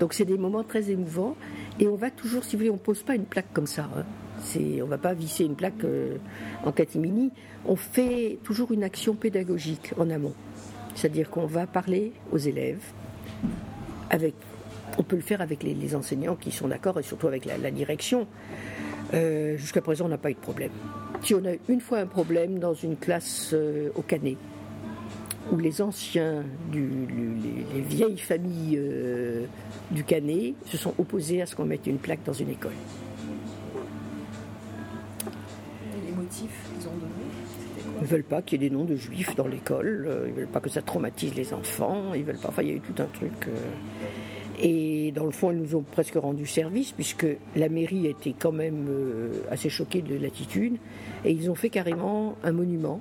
Donc 0.00 0.14
c'est 0.14 0.24
des 0.24 0.38
moments 0.38 0.64
très 0.64 0.90
émouvants. 0.90 1.36
Et 1.78 1.86
on 1.88 1.94
va 1.94 2.10
toujours, 2.10 2.42
si 2.42 2.56
vous 2.56 2.60
voulez, 2.60 2.70
on 2.70 2.74
ne 2.74 2.78
pose 2.78 3.02
pas 3.02 3.14
une 3.14 3.26
plaque 3.26 3.52
comme 3.52 3.66
ça. 3.66 3.86
hein. 3.94 4.04
On 4.56 4.60
ne 4.60 4.82
va 4.84 4.96
pas 4.96 5.12
visser 5.12 5.44
une 5.44 5.56
plaque 5.56 5.84
euh, 5.84 6.16
en 6.64 6.72
catimini. 6.72 7.32
On 7.66 7.76
fait 7.76 8.38
toujours 8.44 8.72
une 8.72 8.82
action 8.82 9.14
pédagogique 9.14 9.92
en 9.98 10.08
amont. 10.08 10.32
C'est-à-dire 10.94 11.28
qu'on 11.28 11.44
va 11.44 11.66
parler 11.66 12.12
aux 12.32 12.38
élèves. 12.38 12.80
On 14.96 15.02
peut 15.02 15.16
le 15.16 15.22
faire 15.22 15.42
avec 15.42 15.62
les, 15.62 15.94
enseignants 15.94 16.36
qui 16.36 16.50
sont 16.50 16.68
d'accord 16.68 16.98
et 16.98 17.02
surtout 17.02 17.26
avec 17.26 17.44
la, 17.44 17.70
direction. 17.70 18.26
Euh, 19.12 19.58
Jusqu'à 19.58 19.82
présent, 19.82 20.06
on 20.06 20.08
n'a 20.08 20.16
pas 20.16 20.30
eu 20.30 20.34
de 20.34 20.38
problème. 20.38 20.72
Si 21.22 21.34
on 21.34 21.44
a 21.44 21.52
une 21.68 21.82
fois 21.82 21.98
un 21.98 22.06
problème 22.06 22.58
dans 22.58 22.72
une 22.72 22.96
classe 22.96 23.50
euh, 23.52 23.90
au 23.96 24.02
Canet, 24.02 24.38
où 25.50 25.56
les 25.56 25.80
anciens, 25.80 26.44
du, 26.70 26.80
les, 26.82 27.76
les 27.76 27.80
vieilles 27.80 28.18
familles 28.18 28.76
euh, 28.78 29.46
du 29.90 30.04
Canet 30.04 30.54
se 30.66 30.76
sont 30.76 30.92
opposés 30.98 31.40
à 31.40 31.46
ce 31.46 31.56
qu'on 31.56 31.64
mette 31.64 31.86
une 31.86 31.98
plaque 31.98 32.22
dans 32.24 32.32
une 32.32 32.50
école. 32.50 32.72
Et 35.96 36.10
les 36.10 36.14
motifs 36.14 36.68
qu'ils 36.74 36.88
ont 36.88 36.92
donnés, 36.92 37.96
Ils 37.96 38.02
ne 38.02 38.06
veulent 38.06 38.24
pas 38.24 38.42
qu'il 38.42 38.60
y 38.62 38.66
ait 38.66 38.68
des 38.68 38.74
noms 38.74 38.84
de 38.84 38.96
juifs 38.96 39.34
dans 39.36 39.48
l'école, 39.48 40.06
euh, 40.08 40.24
ils 40.26 40.32
ne 40.32 40.36
veulent 40.40 40.48
pas 40.48 40.60
que 40.60 40.68
ça 40.70 40.82
traumatise 40.82 41.34
les 41.34 41.54
enfants, 41.54 42.14
ils 42.14 42.24
veulent 42.24 42.38
pas. 42.38 42.48
Enfin, 42.48 42.62
il 42.62 42.68
y 42.68 42.72
a 42.72 42.74
eu 42.74 42.80
tout 42.80 43.02
un 43.02 43.06
truc. 43.06 43.32
euh. 43.48 43.52
Et 44.60 45.12
dans 45.12 45.24
le 45.24 45.30
fond, 45.30 45.52
ils 45.52 45.58
nous 45.58 45.76
ont 45.76 45.82
presque 45.82 46.16
rendu 46.16 46.44
service, 46.44 46.90
puisque 46.92 47.26
la 47.54 47.68
mairie 47.68 48.06
était 48.08 48.34
quand 48.36 48.50
même 48.50 48.88
assez 49.52 49.68
choquée 49.68 50.02
de 50.02 50.16
l'attitude, 50.16 50.78
et 51.24 51.30
ils 51.30 51.48
ont 51.48 51.54
fait 51.54 51.70
carrément 51.70 52.36
un 52.42 52.50
monument, 52.50 53.00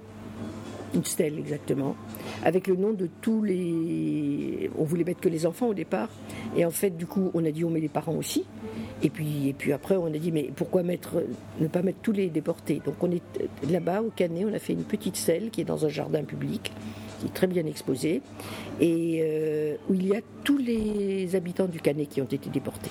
une 0.94 1.03
stèle 1.03 1.38
exactement, 1.38 1.96
avec 2.44 2.67
le 2.67 2.75
nom 2.75 2.94
de 2.94 3.10
tous 3.22 3.44
les. 3.44 4.70
On 4.77 4.84
voulait 4.84 5.03
mettre 5.03 5.20
que 5.20 5.29
les 5.29 5.46
enfants 5.46 5.67
au 5.67 5.74
départ, 5.74 6.10
et 6.56 6.65
en 6.65 6.72
fait, 6.72 6.98
du 6.98 7.06
coup, 7.06 7.32
on 7.34 7.46
a 7.46 7.51
dit 7.51 7.63
on 7.65 7.70
met 7.70 7.79
les 7.79 7.89
parents 7.89 8.15
aussi. 8.15 8.46
Et 9.03 9.10
puis, 9.10 9.50
et 9.50 9.53
puis 9.53 9.74
après, 9.74 9.96
on 9.96 10.08
a 10.08 10.17
dit, 10.17 10.32
mais 10.32 10.50
pourquoi 10.56 10.82
mettre, 10.82 11.22
ne 11.60 11.67
pas 11.67 11.84
mettre 11.84 12.00
tous 12.01 12.13
les 12.13 12.29
déportés? 12.29 12.82
Donc, 12.84 12.96
on 13.01 13.12
est 13.12 13.22
là-bas, 13.70 14.01
au 14.01 14.10
Canet, 14.10 14.46
on 14.50 14.53
a 14.53 14.60
fait 14.60 14.74
une 14.74 14.84
petite 14.84 15.17
selle 15.17 15.51
qui 15.51 15.62
est 15.62 15.65
dans 15.65 15.86
un 15.86 15.89
jardin 15.89 16.24
public, 16.24 16.72
qui 17.20 17.27
est 17.27 17.34
très 17.34 17.48
bien 17.48 17.65
exposée, 17.65 18.22
et 18.79 19.20
euh, 19.22 19.75
où 19.89 19.94
il 19.94 20.08
y 20.08 20.15
a 20.15 20.22
tous 20.44 20.58
les 20.58 21.36
habitants 21.36 21.67
du 21.67 21.79
Canet 21.79 22.10
qui 22.10 22.22
ont 22.22 22.25
été 22.25 22.50
déportés. 22.50 22.89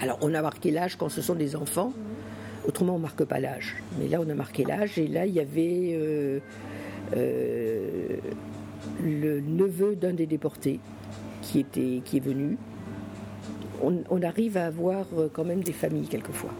Alors, 0.00 0.18
on 0.20 0.32
a 0.34 0.42
marqué 0.42 0.70
l'âge 0.70 0.96
quand 0.96 1.08
ce 1.08 1.22
sont 1.22 1.34
des 1.34 1.56
enfants, 1.56 1.92
autrement, 2.66 2.94
on 2.94 2.98
ne 2.98 3.02
marque 3.02 3.24
pas 3.24 3.40
l'âge. 3.40 3.76
Mais 3.98 4.08
là, 4.08 4.20
on 4.24 4.28
a 4.28 4.34
marqué 4.34 4.64
l'âge, 4.64 4.98
et 4.98 5.06
là, 5.06 5.26
il 5.26 5.34
y 5.34 5.40
avait 5.40 5.92
euh, 5.94 6.40
euh, 7.16 8.16
le 9.02 9.40
neveu 9.40 9.96
d'un 9.96 10.12
des 10.12 10.26
déportés 10.26 10.80
qui, 11.42 11.60
était, 11.60 12.00
qui 12.04 12.18
est 12.18 12.24
venu. 12.24 12.56
On, 13.82 14.22
arrive 14.22 14.56
à 14.56 14.66
avoir 14.66 15.04
euh, 15.18 15.28
quand 15.30 15.44
même 15.44 15.62
des 15.62 15.72
familles 15.72 16.08
quelquefois. 16.08 16.52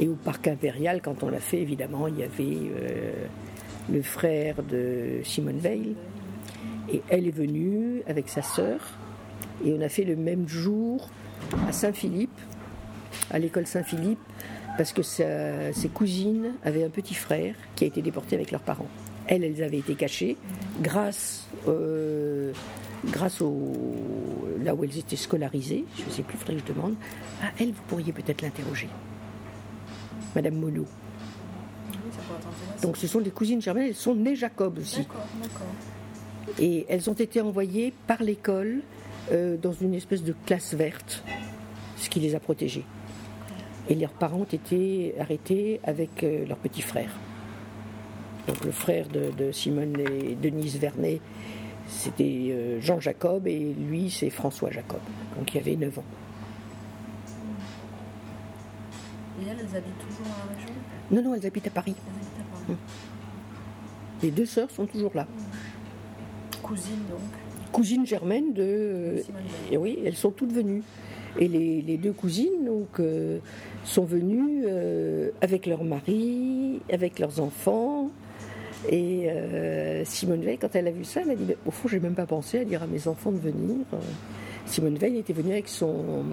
Et 0.00 0.08
au 0.08 0.14
parc 0.14 0.48
impérial, 0.48 1.00
quand 1.00 1.22
on 1.22 1.28
l'a 1.28 1.38
fait, 1.38 1.60
évidemment, 1.60 2.08
il 2.08 2.18
y 2.18 2.24
avait 2.24 2.72
le 3.92 4.02
frère 4.02 4.62
de 4.62 5.20
Simone 5.22 5.58
Veil. 5.58 5.94
Et 6.92 7.02
elle 7.08 7.28
est 7.28 7.36
venue 7.36 8.02
avec 8.08 8.28
sa 8.28 8.42
sœur. 8.42 8.80
Et 9.64 9.72
on 9.72 9.80
a 9.80 9.88
fait 9.88 10.02
le 10.02 10.16
même 10.16 10.48
jour 10.48 11.08
à 11.68 11.72
Saint-Philippe, 11.72 12.36
à 13.30 13.38
l'école 13.38 13.66
Saint-Philippe, 13.66 14.18
parce 14.76 14.92
que 14.92 15.02
sa- 15.02 15.72
ses 15.72 15.88
cousines 15.88 16.52
avaient 16.64 16.84
un 16.84 16.88
petit 16.90 17.14
frère 17.14 17.54
qui 17.76 17.84
a 17.84 17.86
été 17.86 18.02
déporté 18.02 18.34
avec 18.36 18.50
leurs 18.50 18.62
parents. 18.62 18.88
Elles, 19.26 19.44
elles 19.44 19.62
avaient 19.62 19.78
été 19.78 19.94
cachées 19.94 20.36
grâce, 20.80 21.46
euh, 21.68 22.52
grâce 23.06 23.40
au, 23.40 23.54
là 24.62 24.74
où 24.74 24.82
elles 24.84 24.98
étaient 24.98 25.16
scolarisées. 25.16 25.84
Je 25.98 26.04
ne 26.04 26.10
sais 26.10 26.22
plus, 26.22 26.34
il 26.34 26.38
faudrait 26.38 26.54
que 26.56 26.62
je 26.68 26.72
demande. 26.72 26.94
Ah, 27.42 27.46
elle, 27.60 27.72
vous 27.72 27.82
pourriez 27.88 28.12
peut-être 28.12 28.42
l'interroger. 28.42 28.88
Madame 30.34 30.56
intéressant. 30.56 30.86
Donc 32.82 32.96
ce 32.96 33.06
sont 33.06 33.20
des 33.20 33.30
cousines 33.30 33.60
germaines, 33.60 33.88
elles 33.88 33.94
sont 33.94 34.14
nées 34.14 34.36
Jacob 34.36 34.78
aussi. 34.78 35.00
D'accord, 35.02 35.26
d'accord. 35.42 35.66
Et 36.58 36.86
elles 36.88 37.08
ont 37.08 37.14
été 37.14 37.40
envoyées 37.40 37.92
par 38.06 38.22
l'école 38.22 38.80
euh, 39.30 39.56
dans 39.56 39.72
une 39.72 39.94
espèce 39.94 40.22
de 40.24 40.34
classe 40.46 40.74
verte, 40.74 41.22
ce 41.96 42.08
qui 42.08 42.20
les 42.20 42.34
a 42.34 42.40
protégées. 42.40 42.84
Et 43.88 43.94
leurs 43.94 44.12
parents 44.12 44.38
ont 44.38 44.44
été 44.44 45.14
arrêtés 45.18 45.80
avec 45.84 46.22
euh, 46.22 46.46
leur 46.46 46.56
petit 46.58 46.82
frère. 46.82 47.10
Donc 48.46 48.64
le 48.64 48.72
frère 48.72 49.08
de, 49.08 49.30
de 49.36 49.52
Simone 49.52 49.98
et 50.00 50.34
Denise 50.34 50.78
Vernet, 50.78 51.20
c'était 51.88 52.48
euh, 52.50 52.80
Jean 52.80 53.00
Jacob 53.00 53.46
et 53.46 53.74
lui 53.74 54.10
c'est 54.10 54.30
François 54.30 54.70
Jacob. 54.70 55.00
Donc 55.38 55.52
il 55.54 55.56
y 55.56 55.60
avait 55.60 55.76
9 55.76 55.98
ans. 55.98 56.04
Et 59.40 59.44
elles, 59.48 59.56
elles 59.58 59.76
habitent 59.76 59.98
toujours 59.98 60.26
dans 60.26 60.50
la 60.50 60.54
région? 60.54 60.74
Non, 61.10 61.22
non, 61.22 61.34
elles 61.34 61.46
habitent 61.46 61.66
à 61.66 61.70
Paris. 61.70 61.94
Elles 61.96 62.14
habitent 62.14 62.40
à 62.40 62.56
Paris. 62.56 62.78
Les 64.22 64.30
deux 64.30 64.46
sœurs 64.46 64.70
sont 64.70 64.86
toujours 64.86 65.12
là. 65.14 65.26
Cousine 66.62 67.02
donc. 67.10 67.20
Cousines 67.72 68.06
germaines 68.06 68.52
de... 68.52 68.62
euh, 68.62 69.22
Simone 69.22 69.42
Veil. 69.42 69.74
Et 69.74 69.76
oui, 69.76 69.98
elles 70.04 70.16
sont 70.16 70.30
toutes 70.30 70.52
venues. 70.52 70.82
Et 71.38 71.48
les, 71.48 71.80
les 71.80 71.96
deux 71.96 72.12
cousines 72.12 72.64
donc, 72.66 73.00
euh, 73.00 73.38
sont 73.84 74.04
venues 74.04 74.64
euh, 74.66 75.30
avec 75.40 75.64
leur 75.66 75.82
mari, 75.82 76.80
avec 76.92 77.18
leurs 77.18 77.40
enfants. 77.40 78.10
Et 78.90 79.30
euh, 79.30 80.04
Simone 80.04 80.42
Veil, 80.42 80.58
quand 80.58 80.74
elle 80.74 80.88
a 80.88 80.90
vu 80.90 81.04
ça, 81.04 81.22
elle 81.22 81.30
a 81.30 81.34
dit 81.34 81.44
Mais 81.48 81.56
Au 81.66 81.70
fond, 81.70 81.88
j'ai 81.88 82.00
même 82.00 82.14
pas 82.14 82.26
pensé 82.26 82.58
à 82.58 82.64
dire 82.64 82.82
à 82.82 82.86
mes 82.86 83.08
enfants 83.08 83.32
de 83.32 83.38
venir. 83.38 83.76
Simone 84.66 84.96
Veil 84.96 85.18
était 85.18 85.32
venue 85.32 85.52
avec 85.52 85.68
son, 85.68 86.24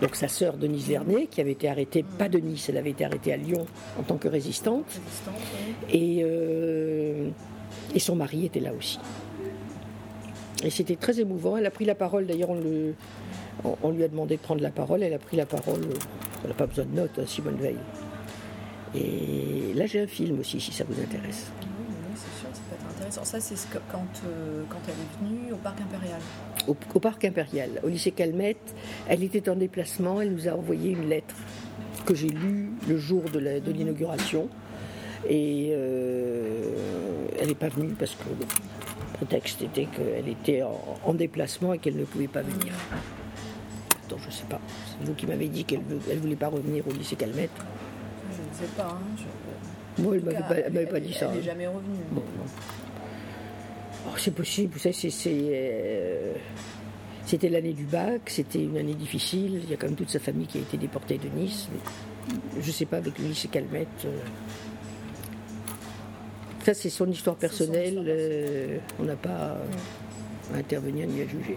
donc 0.00 0.14
sa 0.14 0.28
sœur 0.28 0.56
Denise 0.56 0.86
Vernet, 0.88 1.26
qui 1.30 1.40
avait 1.40 1.52
été 1.52 1.68
arrêtée, 1.68 2.04
pas 2.18 2.28
de 2.28 2.38
Nice, 2.38 2.68
elle 2.68 2.78
avait 2.78 2.90
été 2.90 3.04
arrêtée 3.04 3.32
à 3.32 3.36
Lyon 3.36 3.66
en 3.98 4.02
tant 4.02 4.16
que 4.16 4.28
résistante. 4.28 4.86
Résistante, 4.88 5.34
oui. 5.92 6.22
Et, 6.22 7.96
et 7.96 7.98
son 7.98 8.16
mari 8.16 8.46
était 8.46 8.60
là 8.60 8.72
aussi. 8.76 8.98
Et 10.64 10.70
c'était 10.70 10.96
très 10.96 11.20
émouvant. 11.20 11.56
Elle 11.56 11.66
a 11.66 11.70
pris 11.70 11.84
la 11.84 11.94
parole, 11.94 12.26
d'ailleurs, 12.26 12.50
on, 12.50 12.54
le- 12.60 12.94
on- 13.82 13.90
lui 13.90 14.02
a 14.04 14.08
demandé 14.08 14.36
de 14.36 14.40
prendre 14.40 14.62
la 14.62 14.70
parole. 14.70 15.02
Elle 15.02 15.14
a 15.14 15.18
pris 15.18 15.36
la 15.36 15.46
parole. 15.46 15.80
Elle 16.42 16.48
n'a 16.50 16.54
pas 16.54 16.66
besoin 16.66 16.84
de 16.84 16.94
notes, 16.96 17.18
hein, 17.18 17.24
Simone 17.26 17.56
Veil. 17.56 17.76
Et 18.94 19.72
là, 19.74 19.86
j'ai 19.86 20.00
un 20.00 20.06
film 20.06 20.40
aussi, 20.40 20.60
si 20.60 20.72
ça 20.72 20.84
vous 20.88 20.98
intéresse. 21.00 21.46
Oui, 21.60 21.66
oui, 21.78 22.14
c'est 22.14 22.40
sûr, 22.40 22.48
ça 22.52 22.60
peut 22.70 22.74
être 22.76 22.96
intéressant. 22.96 23.24
Ça, 23.24 23.40
c'est 23.40 23.56
ce 23.56 23.66
que- 23.66 23.78
quand, 23.92 24.06
euh, 24.26 24.62
quand 24.70 24.78
elle 24.88 24.94
est 24.94 25.28
venue 25.28 25.52
au 25.52 25.56
parc 25.56 25.78
impérial. 25.80 26.20
Au, 26.66 26.76
au 26.94 27.00
parc 27.00 27.24
impérial, 27.24 27.70
au 27.84 27.88
lycée 27.88 28.12
Calmette. 28.12 28.74
Elle 29.08 29.22
était 29.22 29.48
en 29.50 29.56
déplacement. 29.56 30.20
Elle 30.22 30.32
nous 30.32 30.48
a 30.48 30.52
envoyé 30.52 30.90
une 30.92 31.08
lettre 31.08 31.34
que 32.06 32.14
j'ai 32.14 32.28
lue 32.28 32.70
le 32.88 32.96
jour 32.96 33.24
de 33.24 33.38
l'inauguration. 33.70 34.48
Et 35.28 35.70
euh, 35.72 36.70
elle 37.40 37.48
n'est 37.48 37.54
pas 37.54 37.68
venue 37.68 37.94
parce 37.98 38.12
que 38.12 38.22
prétexte 39.16 39.62
était 39.62 39.86
qu'elle 39.86 40.28
était 40.28 40.62
en, 40.62 40.80
en 41.04 41.14
déplacement 41.14 41.72
et 41.72 41.78
qu'elle 41.78 41.96
ne 41.96 42.04
pouvait 42.04 42.28
pas 42.28 42.42
venir. 42.42 42.72
Attends, 44.06 44.18
je 44.24 44.30
sais 44.30 44.44
pas. 44.48 44.60
C'est 45.00 45.06
vous 45.06 45.14
qui 45.14 45.26
m'avez 45.26 45.48
dit 45.48 45.64
qu'elle 45.64 45.80
ne 45.88 46.18
voulait 46.20 46.36
pas 46.36 46.48
revenir 46.48 46.86
au 46.88 46.92
lycée 46.92 47.16
Calmette. 47.16 47.50
Je 48.32 48.42
ne 48.62 48.66
sais 48.66 48.72
pas. 48.76 48.98
hein, 49.00 49.00
je- 49.16 49.22
elle 50.02 50.20
tout 50.20 50.26
m'avait 50.26 50.86
pas, 50.86 50.96
elle- 50.98 51.02
dit 51.02 51.12
ça. 51.14 51.26
Elle 51.26 51.30
hein. 51.32 51.34
n'est 51.36 51.42
jamais 51.42 51.66
revenue. 51.66 51.98
Bon. 52.12 52.22
Oh, 54.08 54.10
c'est 54.18 54.30
possible, 54.34 54.72
vous 54.74 54.78
savez, 54.78 54.92
c'est, 54.92 55.10
euh, 55.26 56.32
c'était 57.24 57.48
l'année 57.48 57.72
du 57.72 57.84
bac, 57.84 58.20
c'était 58.26 58.62
une 58.62 58.76
année 58.76 58.94
difficile, 58.94 59.60
il 59.64 59.68
y 59.70 59.74
a 59.74 59.76
quand 59.76 59.86
même 59.86 59.96
toute 59.96 60.10
sa 60.10 60.20
famille 60.20 60.46
qui 60.46 60.58
a 60.58 60.60
été 60.60 60.76
déportée 60.76 61.18
de 61.18 61.28
Nice. 61.36 61.68
mais 61.72 61.80
je 62.62 62.66
ne 62.66 62.72
sais 62.72 62.84
pas, 62.86 62.98
avec 62.98 63.18
le 63.18 63.26
lycée 63.26 63.48
Calmette. 63.48 63.88
euh, 64.04 64.10
Ça, 66.66 66.74
c'est 66.74 66.90
son 66.90 67.08
histoire 67.08 67.36
personnelle, 67.36 68.02
euh, 68.08 68.78
on 68.98 69.04
n'a 69.04 69.14
pas 69.14 69.56
à 70.52 70.58
intervenir 70.58 71.06
ni 71.06 71.22
à 71.22 71.28
juger. 71.28 71.56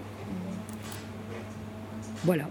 Voilà. 2.23 2.43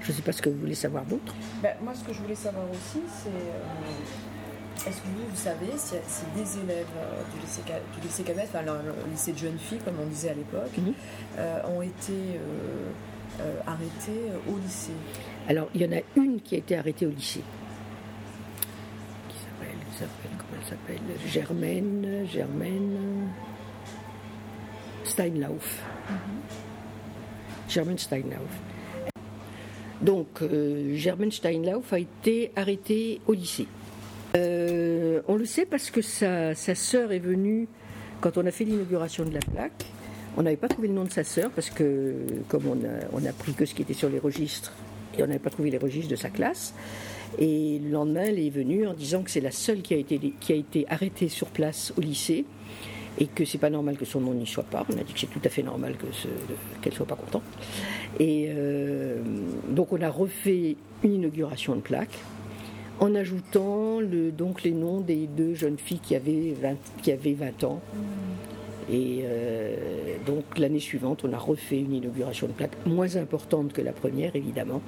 Je 0.00 0.10
ne 0.10 0.16
sais 0.16 0.22
pas 0.22 0.32
ce 0.32 0.42
que 0.42 0.48
vous 0.50 0.58
voulez 0.58 0.74
savoir 0.74 1.04
d'autre. 1.04 1.32
Ben, 1.62 1.74
moi, 1.80 1.92
ce 1.94 2.02
que 2.02 2.12
je 2.12 2.22
voulais 2.22 2.34
savoir 2.34 2.64
aussi, 2.72 3.00
c'est 3.22 3.28
euh, 3.28 4.88
est-ce 4.90 4.96
que 4.96 5.06
vous, 5.06 5.28
vous 5.30 5.36
savez 5.36 5.68
si, 5.76 5.94
si 6.08 6.24
des 6.34 6.58
élèves 6.64 6.86
euh, 6.98 7.22
du 7.32 7.40
lycée, 7.40 7.62
du 7.94 8.00
lycée 8.04 8.24
Calmette, 8.24 8.48
enfin 8.52 8.62
le, 8.62 8.72
le 8.72 9.12
lycée 9.12 9.30
de 9.30 9.38
jeunes 9.38 9.58
filles, 9.60 9.78
comme 9.84 9.94
on 10.02 10.06
disait 10.06 10.30
à 10.30 10.34
l'époque, 10.34 10.76
Mhm. 10.76 10.92
euh, 11.38 11.60
ont 11.68 11.82
été 11.82 12.10
euh, 12.10 12.90
euh, 13.42 13.60
arrêtés 13.68 14.28
euh, 14.32 14.52
au 14.52 14.58
lycée? 14.58 14.90
Alors, 15.48 15.68
il 15.76 15.82
y 15.82 15.86
en 15.86 15.92
a 15.96 16.00
une 16.16 16.40
qui 16.40 16.56
a 16.56 16.58
été 16.58 16.76
arrêtée 16.76 17.06
au 17.06 17.10
lycée. 17.10 17.44
Qui 19.28 19.36
s'appelle, 19.36 20.29
s'appelle, 20.70 21.00
Germaine, 21.26 22.26
Germaine 22.32 23.28
Steinlauf. 25.04 25.82
Germaine 27.68 27.98
Steinlauf. 27.98 28.50
Donc, 30.00 30.42
euh, 30.42 30.94
Germaine 30.94 31.32
Steinlauf 31.32 31.92
a 31.92 31.98
été 31.98 32.52
arrêtée 32.56 33.20
au 33.26 33.34
lycée. 33.34 33.66
Euh, 34.36 35.20
on 35.26 35.34
le 35.36 35.44
sait 35.44 35.66
parce 35.66 35.90
que 35.90 36.02
sa, 36.02 36.54
sa 36.54 36.74
sœur 36.74 37.12
est 37.12 37.18
venue 37.18 37.66
quand 38.20 38.38
on 38.38 38.46
a 38.46 38.50
fait 38.50 38.64
l'inauguration 38.64 39.24
de 39.24 39.34
la 39.34 39.40
plaque. 39.40 39.84
On 40.36 40.42
n'avait 40.42 40.56
pas 40.56 40.68
trouvé 40.68 40.86
le 40.88 40.94
nom 40.94 41.04
de 41.04 41.10
sa 41.10 41.24
sœur 41.24 41.50
parce 41.50 41.70
que, 41.70 42.14
comme 42.48 42.66
on 42.68 42.76
a, 42.84 43.06
on 43.12 43.32
pris 43.32 43.52
que 43.54 43.66
ce 43.66 43.74
qui 43.74 43.82
était 43.82 43.94
sur 43.94 44.08
les 44.08 44.20
registres, 44.20 44.72
et 45.18 45.22
on 45.24 45.26
n'avait 45.26 45.40
pas 45.40 45.50
trouvé 45.50 45.70
les 45.70 45.78
registres 45.78 46.10
de 46.10 46.16
sa 46.16 46.30
classe. 46.30 46.72
Et 47.38 47.78
le 47.82 47.90
lendemain, 47.90 48.24
elle 48.26 48.38
est 48.38 48.50
venue 48.50 48.86
en 48.86 48.94
disant 48.94 49.22
que 49.22 49.30
c'est 49.30 49.40
la 49.40 49.50
seule 49.50 49.82
qui 49.82 49.94
a 49.94 49.96
été, 49.96 50.18
qui 50.40 50.52
a 50.52 50.56
été 50.56 50.84
arrêtée 50.88 51.28
sur 51.28 51.46
place 51.48 51.92
au 51.96 52.00
lycée 52.00 52.44
et 53.18 53.26
que 53.26 53.44
c'est 53.44 53.58
pas 53.58 53.70
normal 53.70 53.96
que 53.96 54.04
son 54.04 54.20
nom 54.20 54.34
n'y 54.34 54.46
soit 54.46 54.64
pas. 54.64 54.84
On 54.92 54.98
a 54.98 55.02
dit 55.02 55.12
que 55.12 55.20
c'est 55.20 55.26
tout 55.26 55.40
à 55.44 55.48
fait 55.48 55.62
normal 55.62 55.96
que 55.96 56.06
ce- 56.12 56.28
qu'elle 56.80 56.92
soit 56.92 57.06
pas 57.06 57.16
contente. 57.16 57.42
Et 58.18 58.46
euh, 58.50 59.18
donc 59.68 59.92
on 59.92 60.00
a 60.02 60.10
refait 60.10 60.76
une 61.02 61.14
inauguration 61.14 61.76
de 61.76 61.80
plaque 61.80 62.18
en 62.98 63.14
ajoutant 63.14 64.00
donc 64.36 64.62
les 64.62 64.72
noms 64.72 65.00
des 65.00 65.26
deux 65.26 65.54
jeunes 65.54 65.78
filles 65.78 66.00
qui 66.00 66.14
avaient 66.14 66.54
20, 66.60 66.74
qui 67.02 67.12
avaient 67.12 67.32
20 67.34 67.64
ans. 67.64 67.80
Et 68.92 69.20
euh, 69.22 69.76
donc 70.26 70.58
l'année 70.58 70.80
suivante, 70.80 71.24
on 71.24 71.32
a 71.32 71.38
refait 71.38 71.78
une 71.78 71.94
inauguration 71.94 72.48
de 72.48 72.52
plaque, 72.52 72.72
moins 72.86 73.16
importante 73.16 73.72
que 73.72 73.80
la 73.82 73.92
première 73.92 74.34
évidemment, 74.36 74.82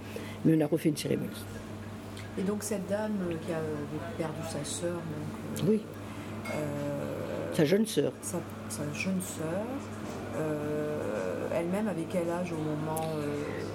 mais 0.44 0.56
on 0.56 0.60
a 0.60 0.66
refait 0.66 0.88
une 0.90 0.96
cérémonie. 0.96 1.30
Et 2.38 2.42
donc 2.42 2.62
cette 2.62 2.86
dame 2.88 3.12
euh, 3.30 3.34
qui 3.44 3.52
a 3.52 3.56
euh, 3.56 3.74
perdu 4.16 4.40
sa 4.50 4.64
sœur, 4.64 4.94
donc, 4.94 5.64
euh, 5.64 5.70
Oui, 5.70 5.82
sa 7.52 7.64
jeune 7.64 7.86
sœur. 7.86 8.12
sa, 8.22 8.38
sa 8.68 8.82
jeune 8.94 9.20
sœur, 9.20 9.64
elle-même 11.54 11.88
avait 11.88 12.06
quel 12.10 12.28
âge 12.30 12.52
au 12.52 12.56
moment 12.56 13.06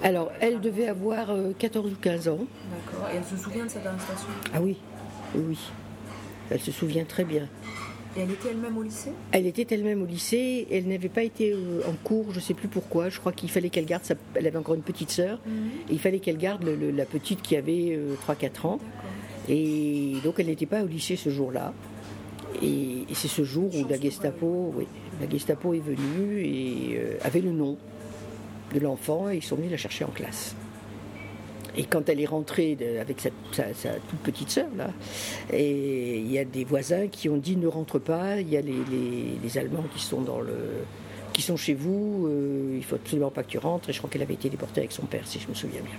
Alors, 0.02 0.32
elle 0.40 0.60
devait 0.60 0.88
avoir 0.88 1.30
euh, 1.30 1.52
14 1.58 1.92
ou 1.92 1.96
15 2.00 2.28
ans. 2.28 2.38
D'accord. 2.38 3.08
Et 3.12 3.16
elle 3.16 3.24
se 3.24 3.36
souvient 3.36 3.64
de 3.64 3.70
cette 3.70 3.86
arrestation? 3.86 4.28
Ah 4.52 4.60
oui, 4.60 4.76
oui. 5.36 5.58
Elle 6.50 6.60
se 6.60 6.72
souvient 6.72 7.04
très 7.04 7.24
bien. 7.24 7.46
Et 8.18 8.22
elle 8.22 8.30
était 8.32 8.48
elle-même 8.50 8.76
au 8.76 8.82
lycée? 8.82 9.10
Elle 9.32 9.46
était 9.46 9.66
elle-même 9.74 10.02
au 10.02 10.06
lycée, 10.06 10.66
elle 10.70 10.88
n'avait 10.88 11.08
pas 11.08 11.22
été 11.22 11.52
euh, 11.52 11.80
en 11.88 11.92
cours, 12.02 12.26
je 12.32 12.36
ne 12.36 12.40
sais 12.42 12.54
plus 12.54 12.68
pourquoi. 12.68 13.08
Je 13.08 13.18
crois 13.20 13.32
qu'il 13.32 13.48
fallait 13.50 13.70
qu'elle 13.70 13.84
garde, 13.86 14.04
sa... 14.04 14.14
elle 14.34 14.46
avait 14.46 14.58
encore 14.58 14.74
une 14.74 14.82
petite 14.82 15.10
sœur, 15.10 15.38
et 15.88 15.92
il 15.92 15.98
fallait 15.98 16.18
qu'elle 16.18 16.36
garde 16.38 16.64
le- 16.64 16.74
le- 16.76 16.90
la 16.90 17.04
petite 17.06 17.40
qui 17.42 17.56
avait 17.56 17.96
euh, 17.96 18.14
3-4 18.28 18.66
ans. 18.66 18.78
D'accord. 18.78 18.80
Et 19.48 20.14
donc 20.24 20.34
elle 20.38 20.46
n'était 20.46 20.66
pas 20.66 20.82
au 20.82 20.86
lycée 20.86 21.16
ce 21.16 21.30
jour-là. 21.30 21.72
Et, 22.62 22.66
et 23.08 23.14
c'est 23.14 23.28
ce 23.28 23.44
jour 23.44 23.70
où 23.74 23.86
la 23.88 24.00
Gestapo, 24.00 24.72
oui, 24.76 24.86
la 25.20 25.28
Gestapo 25.28 25.74
est 25.74 25.78
venue 25.80 26.42
et 26.42 26.96
euh, 26.98 27.16
avait 27.22 27.40
le 27.40 27.52
nom 27.52 27.76
de 28.74 28.80
l'enfant 28.80 29.30
et 29.30 29.36
ils 29.36 29.42
sont 29.42 29.56
venus 29.56 29.70
la 29.70 29.76
chercher 29.76 30.04
en 30.04 30.08
classe. 30.10 30.54
Et 31.76 31.84
quand 31.84 32.08
elle 32.08 32.20
est 32.20 32.26
rentrée 32.26 32.76
avec 33.00 33.20
sa, 33.20 33.30
toute 34.08 34.18
petite 34.20 34.50
sœur, 34.50 34.66
là, 34.76 34.90
il 35.52 36.30
y 36.30 36.38
a 36.38 36.44
des 36.44 36.64
voisins 36.64 37.06
qui 37.08 37.28
ont 37.28 37.36
dit 37.36 37.56
ne 37.56 37.66
rentre 37.68 37.98
pas, 37.98 38.40
il 38.40 38.48
y 38.48 38.56
a 38.56 38.60
les, 38.60 38.72
les- 39.42 39.58
Allemands 39.58 39.84
qui 39.94 40.02
sont 40.02 40.20
dans 40.22 40.40
le 40.40 40.54
puisqu'ils 41.32 41.52
sont 41.52 41.56
chez 41.56 41.74
vous, 41.74 42.26
euh, 42.26 42.74
il 42.76 42.82
faut 42.84 42.96
absolument 42.96 43.30
pas 43.30 43.42
que 43.42 43.50
tu 43.50 43.58
rentres. 43.58 43.90
Et 43.90 43.92
je 43.92 43.98
crois 43.98 44.10
qu'elle 44.10 44.22
avait 44.22 44.34
été 44.34 44.48
déportée 44.48 44.80
avec 44.80 44.92
son 44.92 45.06
père, 45.06 45.26
si 45.26 45.38
je 45.38 45.48
me 45.48 45.54
souviens 45.54 45.82
bien. 45.82 45.94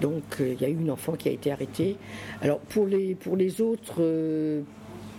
Donc 0.00 0.22
euh, 0.40 0.52
il 0.54 0.60
y 0.60 0.64
a 0.64 0.68
eu 0.68 0.74
une 0.78 0.90
enfant 0.90 1.12
qui 1.14 1.28
a 1.28 1.32
été 1.32 1.50
arrêtée. 1.50 1.96
Alors 2.42 2.58
pour 2.60 2.86
les, 2.86 3.14
pour 3.14 3.36
les 3.36 3.60
autres, 3.60 3.94
euh, 4.00 4.60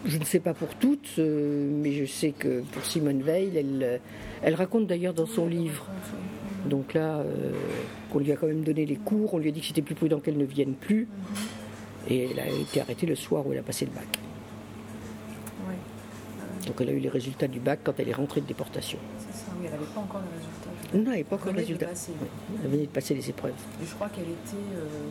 je 0.05 0.17
ne 0.17 0.23
sais 0.23 0.39
pas 0.39 0.53
pour 0.53 0.69
toutes, 0.75 1.15
euh, 1.19 1.67
mais 1.81 1.91
je 1.93 2.05
sais 2.05 2.31
que 2.31 2.61
pour 2.71 2.85
Simone 2.85 3.21
Veil, 3.21 3.51
elle, 3.57 3.99
elle 4.43 4.55
raconte 4.55 4.87
d'ailleurs 4.87 5.13
dans 5.13 5.25
son 5.25 5.47
livre. 5.47 5.87
Donc 6.67 6.93
là, 6.93 7.17
euh, 7.19 7.51
qu'on 8.11 8.19
lui 8.19 8.31
a 8.31 8.35
quand 8.35 8.47
même 8.47 8.63
donné 8.63 8.85
les 8.85 8.95
cours, 8.97 9.33
on 9.33 9.37
lui 9.37 9.49
a 9.49 9.51
dit 9.51 9.61
que 9.61 9.67
c'était 9.67 9.81
plus 9.81 9.95
prudent 9.95 10.19
qu'elle 10.19 10.37
ne 10.37 10.45
vienne 10.45 10.73
plus. 10.73 11.07
Et 12.09 12.29
elle 12.31 12.39
a 12.39 12.47
été 12.47 12.81
arrêtée 12.81 13.05
le 13.05 13.15
soir 13.15 13.45
où 13.45 13.53
elle 13.53 13.59
a 13.59 13.63
passé 13.63 13.85
le 13.85 13.91
bac. 13.91 14.07
Donc 16.65 16.75
elle 16.81 16.89
a 16.89 16.91
eu 16.91 16.99
les 16.99 17.07
résultats 17.09 17.47
du 17.47 17.61
bac 17.61 17.79
quand 17.83 17.93
elle 17.97 18.09
est 18.09 18.13
rentrée 18.13 18.41
de 18.41 18.45
déportation. 18.45 18.99
c'est 19.19 19.33
ça. 19.37 19.45
Oui, 19.57 19.65
elle 19.67 19.71
n'avait 19.71 19.85
pas 19.85 20.01
encore 20.01 20.19
le 20.21 20.27
résultat. 20.37 20.69
je 20.91 20.97
Non, 20.97 21.03
elle 21.05 21.09
n'avait 21.11 21.23
pas 21.23 21.35
encore 21.35 21.45
le 21.47 21.51
venait 21.53 21.61
de 21.63 21.67
résultat. 21.67 21.85
passer. 21.87 22.11
Ouais, 22.11 22.27
Elle 22.65 22.69
venait 22.71 22.83
de 22.83 22.89
passer 22.89 23.13
les 23.15 23.29
épreuves. 23.29 23.53
Et 23.81 23.85
je 23.85 23.93
crois 23.95 24.09
qu'elle 24.09 24.23
était, 24.25 24.75
euh, 24.75 25.09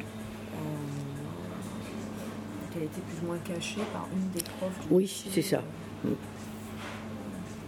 qu'elle 2.73 2.83
était 2.83 3.01
plus 3.01 3.23
ou 3.23 3.27
moins 3.29 3.39
cachée 3.39 3.81
par 3.91 4.07
une 4.15 4.31
des 4.33 4.43
profs. 4.59 4.87
Oui, 4.91 5.25
c'est 5.33 5.41
ça. 5.43 5.63
euh, 6.05 6.11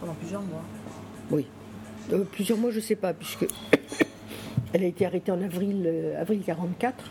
Pendant 0.00 0.14
plusieurs 0.14 0.42
mois. 0.42 0.62
Oui. 1.30 1.46
Euh, 2.12 2.24
plusieurs 2.24 2.58
mois, 2.58 2.70
je 2.70 2.76
ne 2.76 2.80
sais 2.82 2.96
pas, 2.96 3.12
puisque 3.12 3.46
elle 4.72 4.82
a 4.82 4.86
été 4.86 5.04
arrêtée 5.06 5.30
en 5.32 5.40
avril, 5.42 5.84
euh, 5.86 6.20
avril 6.20 6.42
44. 6.44 7.04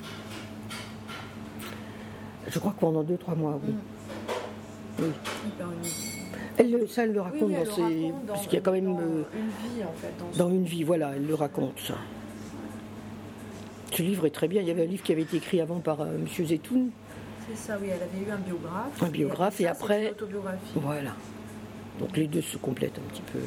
Je 2.50 2.60
crois 2.60 2.72
que 2.72 2.80
pendant 2.80 3.04
deux, 3.04 3.18
trois 3.18 3.36
mois, 3.36 3.60
oui. 5.00 5.06
Elle, 6.58 6.72
le- 6.72 6.88
ça, 6.88 7.04
elle 7.04 7.14
le 7.14 7.22
raconte 7.22 7.44
oui, 7.50 7.54
elle 7.60 7.68
dans 7.68 7.76
ses. 7.76 7.82
raconte 7.84 8.26
dans- 8.26 8.34
Parce 8.34 8.46
qu'il 8.48 8.54
y 8.54 8.58
a 8.58 8.62
quand 8.62 8.72
même. 8.72 8.86
dans 8.86 9.00
euh, 9.00 9.24
une 9.36 9.50
vie 9.76 9.84
en 9.84 9.94
fait. 9.94 10.38
Dans, 10.40 10.50
une 10.50 10.64
vie, 10.64 10.84
voilà, 10.84 11.12
elle 11.16 11.28
le 11.28 11.36
raconte, 11.36 11.78
ça. 11.80 11.96
Ce 13.92 14.02
livre 14.02 14.26
est 14.26 14.32
très 14.32 14.48
bien. 14.48 14.62
Il 14.62 14.68
y 14.68 14.72
avait 14.72 14.84
un 14.84 14.88
livre 14.88 15.04
qui 15.04 15.12
avait 15.12 15.22
été 15.22 15.38
écrit 15.38 15.62
avant 15.62 15.80
par 15.80 16.02
euh, 16.02 16.16
M. 16.16 16.46
Zetoun. 16.46 16.90
C'est 17.48 17.56
ça, 17.58 17.78
oui, 17.80 17.88
elle 17.90 18.02
avait 18.02 18.28
eu 18.28 18.32
un 18.32 18.38
biographe. 18.38 19.04
Un 19.04 19.08
biographe, 19.10 19.60
et 19.62 19.66
ça, 19.66 19.72
après- 19.72 20.06
une 20.06 20.12
autobiographie. 20.12 20.58
Voilà. 20.76 21.12
Donc 22.00 22.16
les 22.18 22.28
deux 22.28 22.42
se 22.42 22.58
complètent 22.58 22.98
un 22.98 23.10
petit 23.14 23.22
peu. 23.32 23.40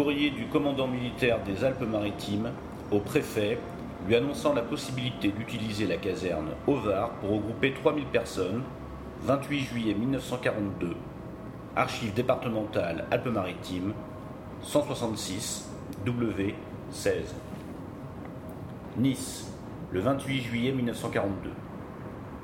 Courrier 0.00 0.30
du 0.30 0.46
commandant 0.46 0.86
militaire 0.86 1.40
des 1.44 1.62
Alpes-Maritimes 1.62 2.52
au 2.90 3.00
préfet 3.00 3.58
lui 4.06 4.16
annonçant 4.16 4.54
la 4.54 4.62
possibilité 4.62 5.28
d'utiliser 5.28 5.86
la 5.86 5.98
caserne 5.98 6.52
Var 6.66 7.10
pour 7.20 7.32
regrouper 7.32 7.74
3000 7.74 8.06
personnes, 8.06 8.62
28 9.24 9.60
juillet 9.60 9.92
1942, 9.92 10.96
archives 11.76 12.14
départementales 12.14 13.04
Alpes-Maritimes, 13.10 13.92
166 14.62 15.70
W 16.06 16.54
16. 16.88 17.34
Nice, 18.96 19.52
le 19.92 20.00
28 20.00 20.40
juillet 20.40 20.72
1942. 20.72 21.50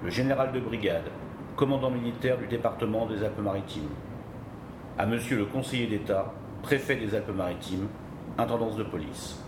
Le 0.05 0.11
général 0.11 0.53
de 0.53 0.61
brigade, 0.61 1.11
commandant 1.57 1.91
militaire 1.91 2.37
du 2.37 2.49
département 2.49 3.07
des 3.07 3.25
Alpes-Maritimes. 3.25 3.89
À 4.99 5.07
monsieur 5.07 5.39
le 5.39 5.47
conseiller 5.47 5.87
d'État, 5.87 6.35
préfet 6.67 6.97
des 6.97 7.15
Alpes-Maritimes, 7.15 7.87
intendance 8.39 8.75
de 8.75 8.83
police. 8.83 9.41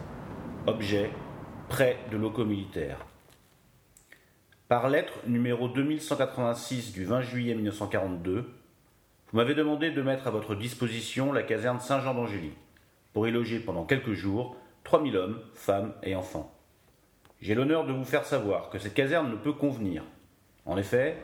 Objet 0.69 1.11
prêt 1.69 1.99
de 2.13 2.17
locaux 2.17 2.45
militaires. 2.45 3.05
Par 4.69 4.88
lettre 4.88 5.14
numéro 5.27 5.66
2186 5.66 6.92
du 6.92 7.05
20 7.05 7.23
juillet 7.23 7.55
1942, 7.57 8.42
vous 9.33 9.37
m'avez 9.37 9.57
demandé 9.57 9.90
de 9.90 10.01
mettre 10.01 10.29
à 10.29 10.31
votre 10.31 10.55
disposition 10.55 11.33
la 11.33 11.42
caserne 11.42 11.81
Saint-Jean 11.81 12.14
d'Angély 12.14 12.53
pour 13.12 13.27
y 13.27 13.33
loger 13.33 13.59
pendant 13.59 13.85
quelques 13.85 14.12
jours 14.12 14.55
3000 14.85 15.16
hommes, 15.16 15.40
femmes 15.55 15.95
et 16.05 16.14
enfants. 16.14 16.55
J'ai 17.40 17.57
l'honneur 17.57 17.85
de 17.85 17.92
vous 17.92 18.05
faire 18.05 18.27
savoir 18.27 18.71
que 18.71 18.79
cette 18.79 18.95
caserne 18.95 19.29
ne 19.29 19.37
peut 19.37 19.55
convenir. 19.55 20.05
En 20.66 20.77
effet, 20.77 21.16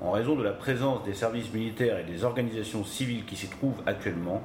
en 0.00 0.12
raison 0.12 0.34
de 0.34 0.42
la 0.42 0.52
présence 0.52 1.04
des 1.04 1.12
services 1.12 1.52
militaires 1.52 1.98
et 1.98 2.04
des 2.04 2.24
organisations 2.24 2.84
civiles 2.84 3.26
qui 3.26 3.36
s'y 3.36 3.48
trouvent 3.48 3.82
actuellement, 3.84 4.42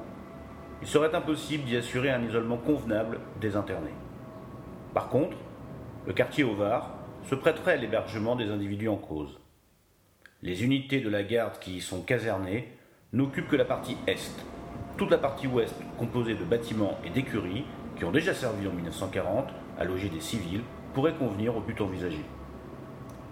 il 0.80 0.88
serait 0.88 1.14
impossible 1.14 1.64
d'y 1.64 1.76
assurer 1.76 2.10
un 2.10 2.22
isolement 2.22 2.56
convenable 2.56 3.20
des 3.40 3.56
internés. 3.56 3.94
Par 4.94 5.08
contre, 5.08 5.36
le 6.06 6.12
quartier 6.12 6.44
au 6.44 6.56
se 7.24 7.34
prêterait 7.34 7.72
à 7.72 7.76
l'hébergement 7.76 8.36
des 8.36 8.50
individus 8.50 8.88
en 8.88 8.96
cause. 8.96 9.38
Les 10.42 10.64
unités 10.64 11.00
de 11.00 11.08
la 11.08 11.22
garde 11.22 11.58
qui 11.58 11.76
y 11.76 11.80
sont 11.80 12.02
casernées 12.02 12.68
n'occupent 13.12 13.48
que 13.48 13.56
la 13.56 13.64
partie 13.64 13.96
est. 14.06 14.44
Toute 14.96 15.10
la 15.10 15.18
partie 15.18 15.46
ouest, 15.46 15.74
composée 15.98 16.34
de 16.34 16.44
bâtiments 16.44 16.98
et 17.04 17.10
d'écuries 17.10 17.64
qui 17.96 18.04
ont 18.04 18.12
déjà 18.12 18.32
servi 18.32 18.66
en 18.68 18.72
1940 18.72 19.48
à 19.78 19.84
loger 19.84 20.08
des 20.08 20.20
civils, 20.20 20.62
pourrait 20.94 21.14
convenir 21.14 21.56
au 21.56 21.60
but 21.60 21.80
envisagé. 21.80 22.24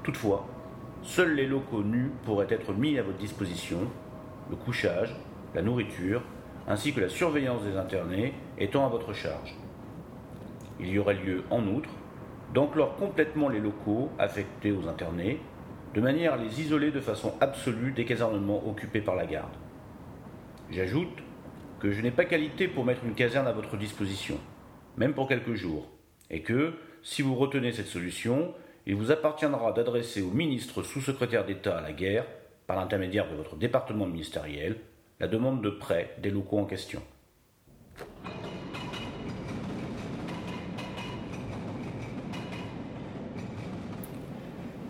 Toutefois, 0.03 0.47
seuls 1.03 1.35
les 1.35 1.47
locaux 1.47 1.83
nus 1.83 2.11
pourraient 2.25 2.47
être 2.51 2.73
mis 2.73 2.99
à 2.99 3.03
votre 3.03 3.19
disposition, 3.19 3.79
le 4.51 4.57
couchage, 4.57 5.17
la 5.55 5.63
nourriture, 5.63 6.23
ainsi 6.67 6.93
que 6.93 7.01
la 7.01 7.09
surveillance 7.09 7.63
des 7.63 7.77
internés 7.77 8.35
étant 8.59 8.85
à 8.85 8.89
votre 8.89 9.13
charge. 9.13 9.55
Il 10.81 10.89
y 10.89 10.99
aurait 10.99 11.15
lieu, 11.15 11.45
en 11.51 11.67
outre, 11.67 11.91
d'enclore 12.53 12.97
complètement 12.97 13.49
les 13.49 13.61
locaux 13.61 14.11
affectés 14.19 14.73
aux 14.73 14.89
internés, 14.89 15.41
de 15.95 16.01
manière 16.01 16.35
à 16.35 16.37
les 16.37 16.61
isoler 16.61 16.91
de 16.91 17.01
façon 17.01 17.35
absolue 17.41 17.93
des 17.93 18.05
casernements 18.05 18.69
occupés 18.69 19.01
par 19.01 19.17
la 19.17 19.27
garde. 19.27 19.55
J'ajoute 20.71 21.23
que 21.81 21.93
je 21.93 22.03
n'ai 22.03 22.11
pas 22.11 22.25
qualité 22.25 22.69
pour 22.69 22.85
mettre 22.85 23.05
une 23.05 23.15
caserne 23.15 23.47
à 23.47 23.53
votre 23.53 23.77
disposition, 23.77 24.39
même 24.97 25.15
pour 25.15 25.29
quelques 25.29 25.55
jours, 25.55 25.89
et 26.31 26.43
que, 26.43 26.75
si 27.03 27.23
vous 27.23 27.35
retenez 27.35 27.73
cette 27.73 27.87
solution, 27.87 28.53
il 28.87 28.97
vous 28.97 29.11
appartiendra 29.11 29.73
d'adresser 29.73 30.23
au 30.23 30.31
ministre 30.31 30.83
sous-secrétaire 30.83 31.45
d'État 31.45 31.79
à 31.79 31.81
la 31.81 31.93
guerre, 31.93 32.27
par 32.67 32.77
l'intermédiaire 32.77 33.31
de 33.31 33.37
votre 33.37 33.57
département 33.57 34.07
ministériel, 34.07 34.77
la 35.19 35.29
demande 35.29 35.63
de 35.63 35.71
prêt 35.71 36.15
des 36.19 36.31
locaux 36.31 36.59
en 36.59 36.65
question. 36.65 37.03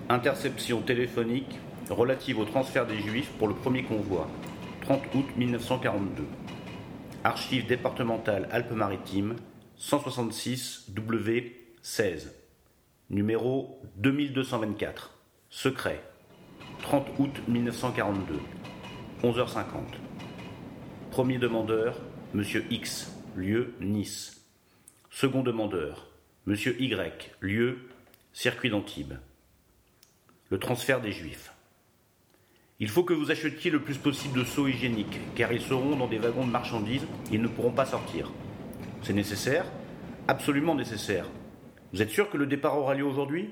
Interception 0.09 0.83
téléphonique 0.83 1.59
relative 1.91 2.39
au 2.39 2.45
transfert 2.45 2.87
des 2.87 2.99
Juifs 2.99 3.31
pour 3.39 3.49
le 3.49 3.55
premier 3.55 3.85
convoi, 3.85 4.29
30 4.83 5.03
août 5.15 5.27
1942. 5.37 6.25
Archives 7.25 7.67
départementales 7.67 8.49
Alpes-Maritimes, 8.53 9.37
166 9.77 10.91
W 10.95 11.53
16. 11.83 12.35
Numéro 13.11 13.81
2224. 13.97 15.19
Secret. 15.51 16.03
30 16.83 17.07
août 17.19 17.43
1942. 17.49 18.41
11h50. 19.23 20.06
Premier 21.17 21.39
demandeur, 21.39 21.99
Monsieur 22.35 22.67
X, 22.69 23.11
lieu 23.37 23.73
Nice. 23.81 24.47
Second 25.09 25.43
demandeur, 25.43 26.09
Monsieur 26.45 26.79
Y, 26.79 27.31
lieu 27.41 27.79
Circuit 28.35 28.69
d'Antibes. 28.69 29.15
Le 30.51 30.59
transfert 30.59 31.01
des 31.01 31.13
Juifs. 31.13 31.55
Il 32.81 32.91
faut 32.91 33.03
que 33.03 33.15
vous 33.15 33.31
achetiez 33.31 33.71
le 33.71 33.81
plus 33.81 33.97
possible 33.97 34.41
de 34.41 34.45
seaux 34.45 34.67
hygiéniques, 34.67 35.19
car 35.35 35.55
ils 35.55 35.63
seront 35.63 35.97
dans 35.97 36.07
des 36.07 36.19
wagons 36.19 36.47
de 36.47 36.53
marchandises 36.53 37.07
et 37.31 37.37
ils 37.37 37.41
ne 37.41 37.49
pourront 37.49 37.73
pas 37.73 37.87
sortir. 37.87 38.31
C'est 39.01 39.15
nécessaire 39.15 39.65
Absolument 40.29 40.75
nécessaire. 40.75 41.25
Vous 41.95 42.03
êtes 42.03 42.11
sûr 42.11 42.29
que 42.29 42.37
le 42.37 42.47
départ 42.47 42.77
aura 42.77 42.95
lieu 42.95 43.07
aujourd'hui? 43.07 43.49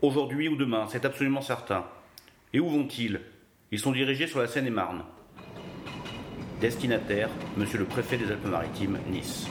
Aujourd'hui 0.00 0.48
ou 0.48 0.56
demain, 0.56 0.86
c'est 0.88 1.04
absolument 1.04 1.42
certain. 1.42 1.84
Et 2.54 2.58
où 2.58 2.70
vont-ils? 2.70 3.20
Ils 3.70 3.80
sont 3.80 3.92
dirigés 3.92 4.28
sur 4.28 4.38
la 4.38 4.48
Seine-et-Marne. 4.48 5.04
Destinataire, 6.62 7.28
Monsieur 7.56 7.80
le 7.80 7.86
préfet 7.86 8.16
des 8.16 8.30
Alpes-Maritimes, 8.30 8.96
Nice. 9.10 9.48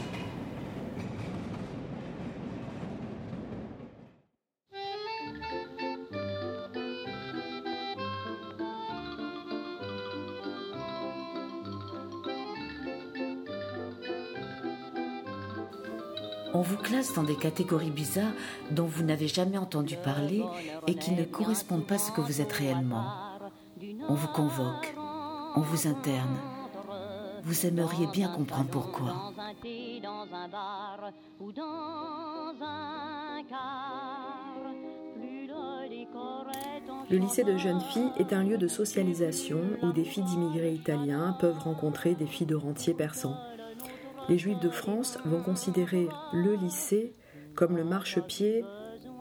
On 16.54 16.62
vous 16.62 16.78
classe 16.78 17.13
dans 17.13 17.24
des 17.24 17.36
catégories 17.36 17.89
bizarres 17.89 18.32
dont 18.71 18.86
vous 18.86 19.04
n'avez 19.04 19.28
jamais 19.28 19.58
entendu 19.58 19.97
parler 19.97 20.43
et 20.88 20.95
qui 20.95 21.12
ne 21.12 21.26
correspondent 21.26 21.86
pas 21.86 21.95
à 21.95 21.97
ce 21.97 22.13
que 22.13 22.21
vous 22.21 22.39
êtes 22.39 22.54
réellement. 22.54 23.04
On 24.08 24.13
vous 24.13 24.30
convoque, 24.30 24.95
on 25.58 25.62
vous 25.62 25.88
interne. 25.88 26.38
Vous 27.43 27.65
aimeriez 27.65 28.08
bien 28.08 28.30
comprendre 28.30 28.69
pourquoi. 28.69 29.34
Le 37.10 37.17
lycée 37.17 37.43
de 37.43 37.58
jeunes 37.58 37.82
filles 37.82 38.12
est 38.17 38.34
un 38.34 38.43
lieu 38.43 38.58
de 38.58 38.67
socialisation 38.67 39.60
où 39.82 39.91
des 39.91 40.04
filles 40.04 40.23
d'immigrés 40.23 40.73
italiens 40.73 41.36
peuvent 41.39 41.60
rencontrer 41.60 42.15
des 42.15 42.27
filles 42.27 42.47
de 42.47 42.56
rentiers 42.56 42.93
persans. 42.93 43.36
Les 44.30 44.38
juifs 44.38 44.60
de 44.60 44.69
France 44.69 45.17
vont 45.25 45.43
considérer 45.43 46.08
le 46.32 46.56
lycée 46.56 47.15
comme 47.56 47.75
le 47.75 47.84
marchepied 47.84 48.63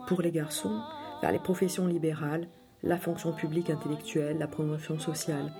pour 0.07 0.21
les 0.21 0.31
garçons 0.31 0.79
vers 1.21 1.31
les 1.31 1.39
professions 1.39 1.87
libérales, 1.87 2.47
la 2.83 2.97
fonction 2.97 3.33
publique 3.33 3.69
intellectuelle, 3.69 4.37
la 4.39 4.47
promotion 4.47 4.99
sociale. 4.99 5.51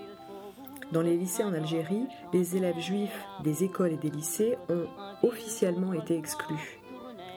Dans 0.91 1.01
les 1.01 1.15
lycées 1.15 1.43
en 1.43 1.53
Algérie, 1.53 2.05
les 2.33 2.57
élèves 2.57 2.79
juifs 2.79 3.23
des 3.43 3.63
écoles 3.63 3.93
et 3.93 3.97
des 3.97 4.09
lycées 4.09 4.57
ont 4.69 4.87
officiellement 5.23 5.93
été 5.93 6.17
exclus. 6.17 6.79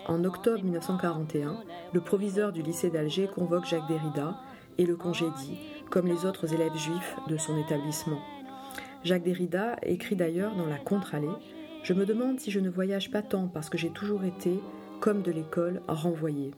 En 0.06 0.24
octobre 0.24 0.62
1941, 0.64 1.62
le 1.92 2.00
proviseur 2.00 2.52
du 2.52 2.62
lycée 2.62 2.90
d'Alger 2.90 3.28
convoque 3.28 3.66
Jacques 3.66 3.86
Derrida 3.86 4.40
et 4.76 4.86
le 4.86 4.96
congédie, 4.96 5.56
comme 5.88 6.08
les 6.08 6.26
autres 6.26 6.52
élèves 6.52 6.76
juifs 6.76 7.16
de 7.28 7.36
son 7.36 7.56
établissement. 7.56 8.18
Jacques 9.04 9.22
Derrida 9.22 9.76
écrit 9.82 10.16
d'ailleurs 10.16 10.56
dans 10.56 10.66
la 10.66 10.78
Contre-allée 10.78 11.28
Je 11.84 11.94
me 11.94 12.06
demande 12.06 12.40
si 12.40 12.50
je 12.50 12.58
ne 12.58 12.68
voyage 12.68 13.12
pas 13.12 13.22
tant 13.22 13.46
parce 13.46 13.70
que 13.70 13.78
j'ai 13.78 13.90
toujours 13.90 14.24
été, 14.24 14.58
comme 14.98 15.22
de 15.22 15.30
l'école, 15.30 15.80
renvoyé. 15.86 16.50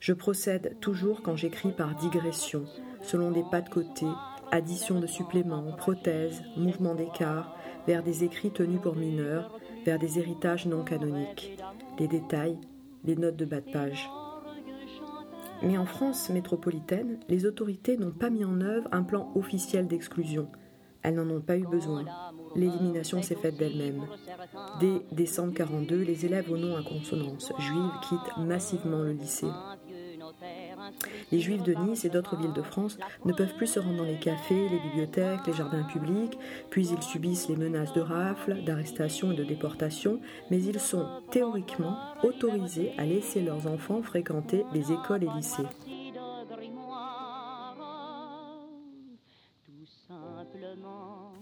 Je 0.00 0.14
procède 0.14 0.76
toujours 0.80 1.22
quand 1.22 1.36
j'écris 1.36 1.72
par 1.72 1.94
digression, 1.94 2.64
selon 3.02 3.30
des 3.30 3.44
pas 3.50 3.60
de 3.60 3.68
côté, 3.68 4.06
addition 4.52 5.00
de 5.00 5.06
suppléments, 5.06 5.72
prothèses, 5.72 6.42
mouvements 6.56 6.94
d'écart, 6.94 7.56
vers 7.86 8.02
des 8.02 8.22
écrits 8.22 8.52
tenus 8.52 8.80
pour 8.80 8.94
mineurs, 8.94 9.58
vers 9.84 9.98
des 9.98 10.18
héritages 10.18 10.66
non 10.66 10.84
canoniques. 10.84 11.58
Les 11.98 12.06
détails, 12.06 12.58
les 13.02 13.16
notes 13.16 13.36
de 13.36 13.46
bas 13.46 13.60
de 13.60 13.72
page. 13.72 14.08
Mais 15.62 15.78
en 15.78 15.86
France 15.86 16.28
métropolitaine, 16.28 17.18
les 17.28 17.46
autorités 17.46 17.96
n'ont 17.96 18.12
pas 18.12 18.30
mis 18.30 18.44
en 18.44 18.60
œuvre 18.60 18.88
un 18.92 19.02
plan 19.02 19.32
officiel 19.34 19.88
d'exclusion. 19.88 20.48
Elles 21.02 21.14
n'en 21.14 21.28
ont 21.30 21.40
pas 21.40 21.56
eu 21.56 21.66
besoin. 21.66 22.04
L'élimination 22.54 23.22
s'est 23.22 23.34
faite 23.34 23.56
d'elle-même. 23.56 24.06
Dès 24.80 25.02
décembre 25.12 25.54
42, 25.54 26.02
les 26.02 26.26
élèves 26.26 26.50
au 26.50 26.58
nom 26.58 26.76
à 26.76 26.82
consonance 26.82 27.52
juive 27.58 27.90
quittent 28.08 28.36
massivement 28.38 29.02
le 29.02 29.12
lycée. 29.12 29.46
Les 31.30 31.40
Juifs 31.40 31.62
de 31.62 31.74
Nice 31.74 32.04
et 32.04 32.08
d'autres 32.08 32.36
villes 32.36 32.52
de 32.52 32.62
France 32.62 32.98
ne 33.24 33.32
peuvent 33.32 33.54
plus 33.54 33.66
se 33.66 33.80
rendre 33.80 33.98
dans 33.98 34.04
les 34.04 34.18
cafés, 34.18 34.68
les 34.68 34.78
bibliothèques, 34.78 35.46
les 35.46 35.52
jardins 35.52 35.84
publics, 35.84 36.38
puis 36.70 36.88
ils 36.88 37.02
subissent 37.02 37.48
les 37.48 37.56
menaces 37.56 37.92
de 37.92 38.00
rafles, 38.00 38.62
d'arrestation 38.64 39.32
et 39.32 39.36
de 39.36 39.44
déportation, 39.44 40.20
mais 40.50 40.62
ils 40.62 40.80
sont 40.80 41.06
théoriquement 41.30 41.96
autorisés 42.22 42.92
à 42.98 43.04
laisser 43.04 43.40
leurs 43.40 43.66
enfants 43.66 44.02
fréquenter 44.02 44.64
les 44.72 44.92
écoles 44.92 45.24
et 45.24 45.30
lycées. 45.36 45.62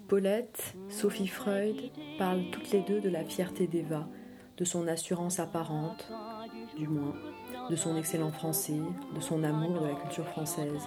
Paulette, 0.09 0.75
Sophie 0.89 1.29
Freud 1.29 1.77
parlent 2.19 2.51
toutes 2.51 2.71
les 2.73 2.81
deux 2.81 3.01
de 3.01 3.09
la 3.09 3.25
fierté 3.25 3.67
d'Eva, 3.67 4.09
de 4.57 4.65
son 4.65 4.89
assurance 4.89 5.39
apparente, 5.39 6.11
du 6.77 6.89
moins, 6.89 7.15
de 7.71 7.77
son 7.77 7.97
excellent 7.97 8.33
français, 8.33 8.81
de 9.15 9.21
son 9.21 9.45
amour 9.45 9.81
de 9.81 9.87
la 9.87 9.95
culture 9.95 10.27
française. 10.27 10.83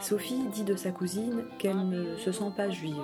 Sophie 0.00 0.46
dit 0.52 0.64
de 0.64 0.76
sa 0.76 0.90
cousine 0.90 1.44
qu'elle 1.58 1.88
ne 1.88 2.16
se 2.16 2.30
sent 2.30 2.52
pas 2.56 2.70
juive. 2.70 2.94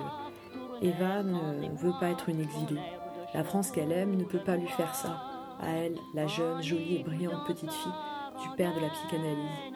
Eva 0.81 1.21
ne 1.21 1.77
veut 1.77 1.93
pas 1.99 2.09
être 2.09 2.29
une 2.29 2.41
exilée. 2.41 2.81
La 3.33 3.43
France 3.43 3.71
qu'elle 3.71 3.91
aime 3.91 4.15
ne 4.15 4.23
peut 4.23 4.43
pas 4.43 4.55
lui 4.55 4.67
faire 4.67 4.95
ça. 4.95 5.21
À 5.59 5.69
elle, 5.69 5.95
la 6.15 6.27
jeune, 6.27 6.63
jolie 6.63 6.97
et 6.97 7.03
brillante 7.03 7.45
petite 7.45 7.71
fille 7.71 7.91
du 8.41 8.55
père 8.55 8.73
de 8.73 8.81
la 8.81 8.89
psychanalyse. 8.89 9.73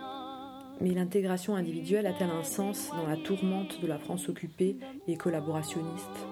Mais 0.82 0.90
l'intégration 0.92 1.56
individuelle 1.56 2.08
a-t-elle 2.08 2.32
un 2.32 2.44
sens 2.44 2.90
dans 2.92 3.08
la 3.08 3.18
tourmente 3.18 3.82
de 3.82 3.88
la 3.88 4.00
France 4.00 4.30
occupée 4.30 4.78
et 5.08 5.16
collaborationniste? 5.16 6.28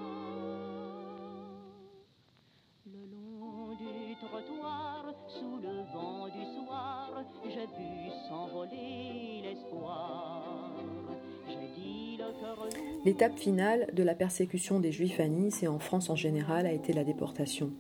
L'étape 13.06 13.38
finale 13.38 13.88
de 13.92 14.02
la 14.02 14.16
persécution 14.16 14.80
des 14.80 14.94
Juifs 14.94 15.20
à 15.20 15.28
Nice 15.28 15.62
et 15.62 15.68
en 15.68 15.78
France 15.78 16.10
en 16.10 16.16
général 16.16 16.66
a 16.66 16.72
été 16.72 16.94
la 16.94 17.04
déportation. 17.04 17.74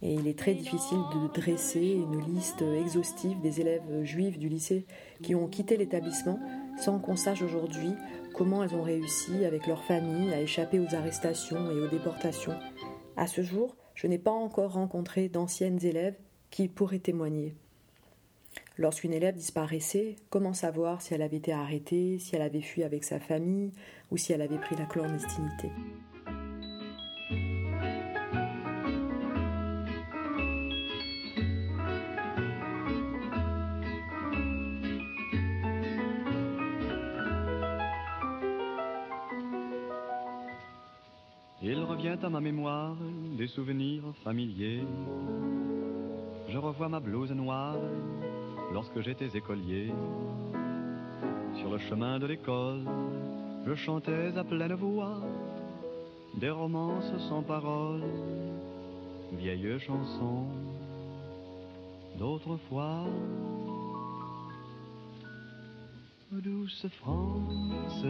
Et 0.00 0.14
il 0.14 0.26
est 0.26 0.38
très 0.38 0.54
difficile 0.54 1.00
de 1.14 1.32
dresser 1.38 1.92
une 1.92 2.18
liste 2.24 2.62
exhaustive 2.62 3.38
des 3.42 3.60
élèves 3.60 4.04
juifs 4.04 4.38
du 4.38 4.48
lycée 4.48 4.86
qui 5.22 5.34
ont 5.34 5.48
quitté 5.48 5.76
l'établissement 5.76 6.40
sans 6.80 6.98
qu'on 6.98 7.14
sache 7.14 7.42
aujourd'hui 7.42 7.92
comment 8.32 8.64
elles 8.64 8.74
ont 8.74 8.82
réussi 8.82 9.44
avec 9.44 9.66
leur 9.66 9.84
famille 9.84 10.32
à 10.32 10.40
échapper 10.40 10.80
aux 10.80 10.94
arrestations 10.94 11.70
et 11.70 11.80
aux 11.80 11.88
déportations. 11.88 12.58
À 13.18 13.26
ce 13.26 13.42
jour, 13.42 13.76
je 13.94 14.06
n'ai 14.06 14.18
pas 14.18 14.30
encore 14.30 14.72
rencontré 14.72 15.28
d'anciennes 15.28 15.84
élèves 15.84 16.16
qui 16.50 16.68
pourraient 16.68 17.00
témoigner. 17.00 17.54
Lorsqu'une 18.78 19.12
élève 19.12 19.36
disparaissait, 19.36 20.16
comment 20.30 20.54
savoir 20.54 21.02
si 21.02 21.12
elle 21.12 21.22
avait 21.22 21.36
été 21.36 21.52
arrêtée, 21.52 22.18
si 22.18 22.34
elle 22.34 22.42
avait 22.42 22.62
fui 22.62 22.82
avec 22.82 23.04
sa 23.04 23.20
famille 23.20 23.70
ou 24.12 24.18
si 24.18 24.34
elle 24.34 24.42
avait 24.42 24.58
pris 24.58 24.76
la 24.76 24.84
clandestinité 24.84 25.70
Il 41.62 41.78
revient 41.78 42.18
à 42.22 42.28
ma 42.28 42.40
mémoire 42.40 42.96
des 43.38 43.46
souvenirs 43.46 44.02
familiers. 44.24 44.84
Je 46.48 46.58
revois 46.58 46.88
ma 46.88 47.00
blouse 47.00 47.30
noire 47.32 47.78
lorsque 48.74 49.00
j'étais 49.00 49.38
écolier. 49.38 49.90
Sur 51.54 51.70
le 51.70 51.78
chemin 51.78 52.18
de 52.18 52.26
l'école, 52.26 52.84
je 53.66 53.74
chantais 53.74 54.36
à 54.36 54.44
pleine 54.44 54.74
voix 54.74 55.20
des 56.34 56.50
romances 56.50 57.12
sans 57.28 57.42
paroles, 57.42 58.02
vieilles 59.32 59.78
chansons 59.78 60.46
d'autrefois. 62.18 63.04
Douce 66.30 66.86
France, 66.98 68.04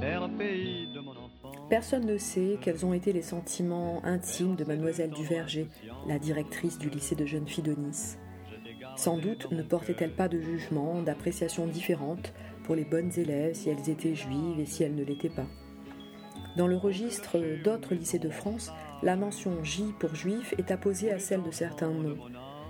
cher 0.00 0.28
pays 0.36 0.92
de 0.92 0.98
mon 0.98 1.12
enfance. 1.12 1.56
Personne 1.70 2.06
ne 2.06 2.18
sait 2.18 2.58
quels 2.60 2.84
ont 2.84 2.92
été 2.92 3.12
les 3.12 3.22
sentiments 3.22 4.04
intimes 4.04 4.56
de 4.56 4.64
mademoiselle 4.64 5.10
Duverger, 5.10 5.68
la 6.08 6.18
directrice 6.18 6.78
du 6.78 6.90
lycée 6.90 7.14
de 7.14 7.24
jeunes 7.24 7.46
filles 7.46 7.62
de 7.62 7.74
Nice. 7.74 8.18
Sans 8.96 9.16
doute 9.16 9.50
ne 9.52 9.62
portait-elle 9.62 10.12
pas 10.12 10.28
de 10.28 10.40
jugement, 10.40 11.02
d'appréciation 11.02 11.66
différente 11.66 12.34
pour 12.64 12.74
les 12.74 12.84
bonnes 12.84 13.12
élèves 13.16 13.54
si 13.54 13.70
elles 13.70 13.88
étaient 13.90 14.14
juives 14.14 14.58
et 14.58 14.66
si 14.66 14.82
elles 14.82 14.94
ne 14.94 15.04
l'étaient 15.04 15.28
pas. 15.28 15.46
Dans 16.56 16.66
le 16.66 16.76
registre 16.76 17.38
d'autres 17.62 17.94
lycées 17.94 18.18
de 18.18 18.30
France, 18.30 18.72
la 19.02 19.16
mention 19.16 19.62
J 19.62 19.94
pour 19.98 20.14
juif 20.14 20.54
est 20.58 20.70
apposée 20.70 21.12
à 21.12 21.18
celle 21.18 21.42
de 21.42 21.50
certains 21.50 21.90
noms, 21.90 22.18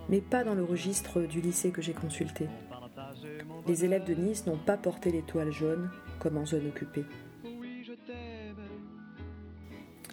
mais 0.08 0.20
pas 0.20 0.44
dans 0.44 0.54
le 0.54 0.64
registre 0.64 1.22
du 1.22 1.40
lycée 1.40 1.70
que 1.70 1.82
j'ai 1.82 1.92
consulté. 1.92 2.46
Les 3.66 3.84
élèves 3.84 4.04
de 4.04 4.14
Nice 4.14 4.46
n'ont 4.46 4.58
pas 4.58 4.76
porté 4.76 5.10
l'étoile 5.10 5.50
jaune 5.50 5.90
comme 6.18 6.36
en 6.36 6.46
zone 6.46 6.68
occupée. 6.68 7.04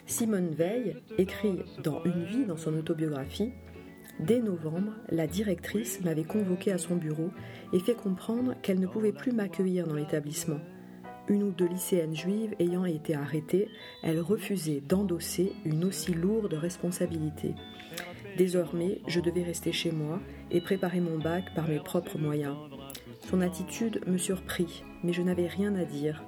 Simone 0.06 0.52
Veil 0.52 0.96
écrit 1.18 1.60
dans 1.84 2.04
Une 2.06 2.24
vie 2.24 2.46
dans 2.46 2.58
son 2.58 2.74
autobiographie 2.76 3.52
Dès 4.20 4.40
novembre, 4.40 4.94
la 5.10 5.28
directrice 5.28 6.02
m'avait 6.02 6.24
convoqué 6.24 6.72
à 6.72 6.80
son 6.80 6.96
bureau 6.96 7.30
et 7.72 7.80
fait 7.80 7.94
comprendre 7.94 8.56
qu'elle 8.64 8.80
ne 8.80 8.88
pouvait 8.88 9.12
plus 9.12 9.32
m'accueillir 9.32 9.88
dans 9.88 9.94
l'établissement. 9.94 10.60
Une 11.28 11.44
ou 11.44 11.52
deux 11.52 11.68
lycéennes 11.68 12.16
juives 12.16 12.56
ayant 12.60 12.86
été 12.86 13.14
arrêtées, 13.14 13.68
elle 14.02 14.20
refusait 14.20 14.82
d'endosser 14.82 15.54
une 15.66 15.84
aussi 15.84 16.14
lourde 16.14 16.54
responsabilité. 16.54 17.54
Désormais, 18.38 19.02
je 19.08 19.20
devais 19.20 19.44
rester 19.44 19.72
chez 19.72 19.92
moi 19.92 20.20
et 20.52 20.62
préparer 20.62 21.00
mon 21.00 21.20
bac 21.20 21.54
par 21.54 21.68
mes 21.68 21.80
propres 21.80 22.18
moyens. 22.18 22.56
Son 23.30 23.42
attitude 23.42 24.02
me 24.08 24.18
surprit, 24.18 24.84
mais 25.04 25.14
je 25.14 25.22
n'avais 25.22 25.48
rien 25.48 25.76
à 25.76 25.84
dire. 25.84 26.24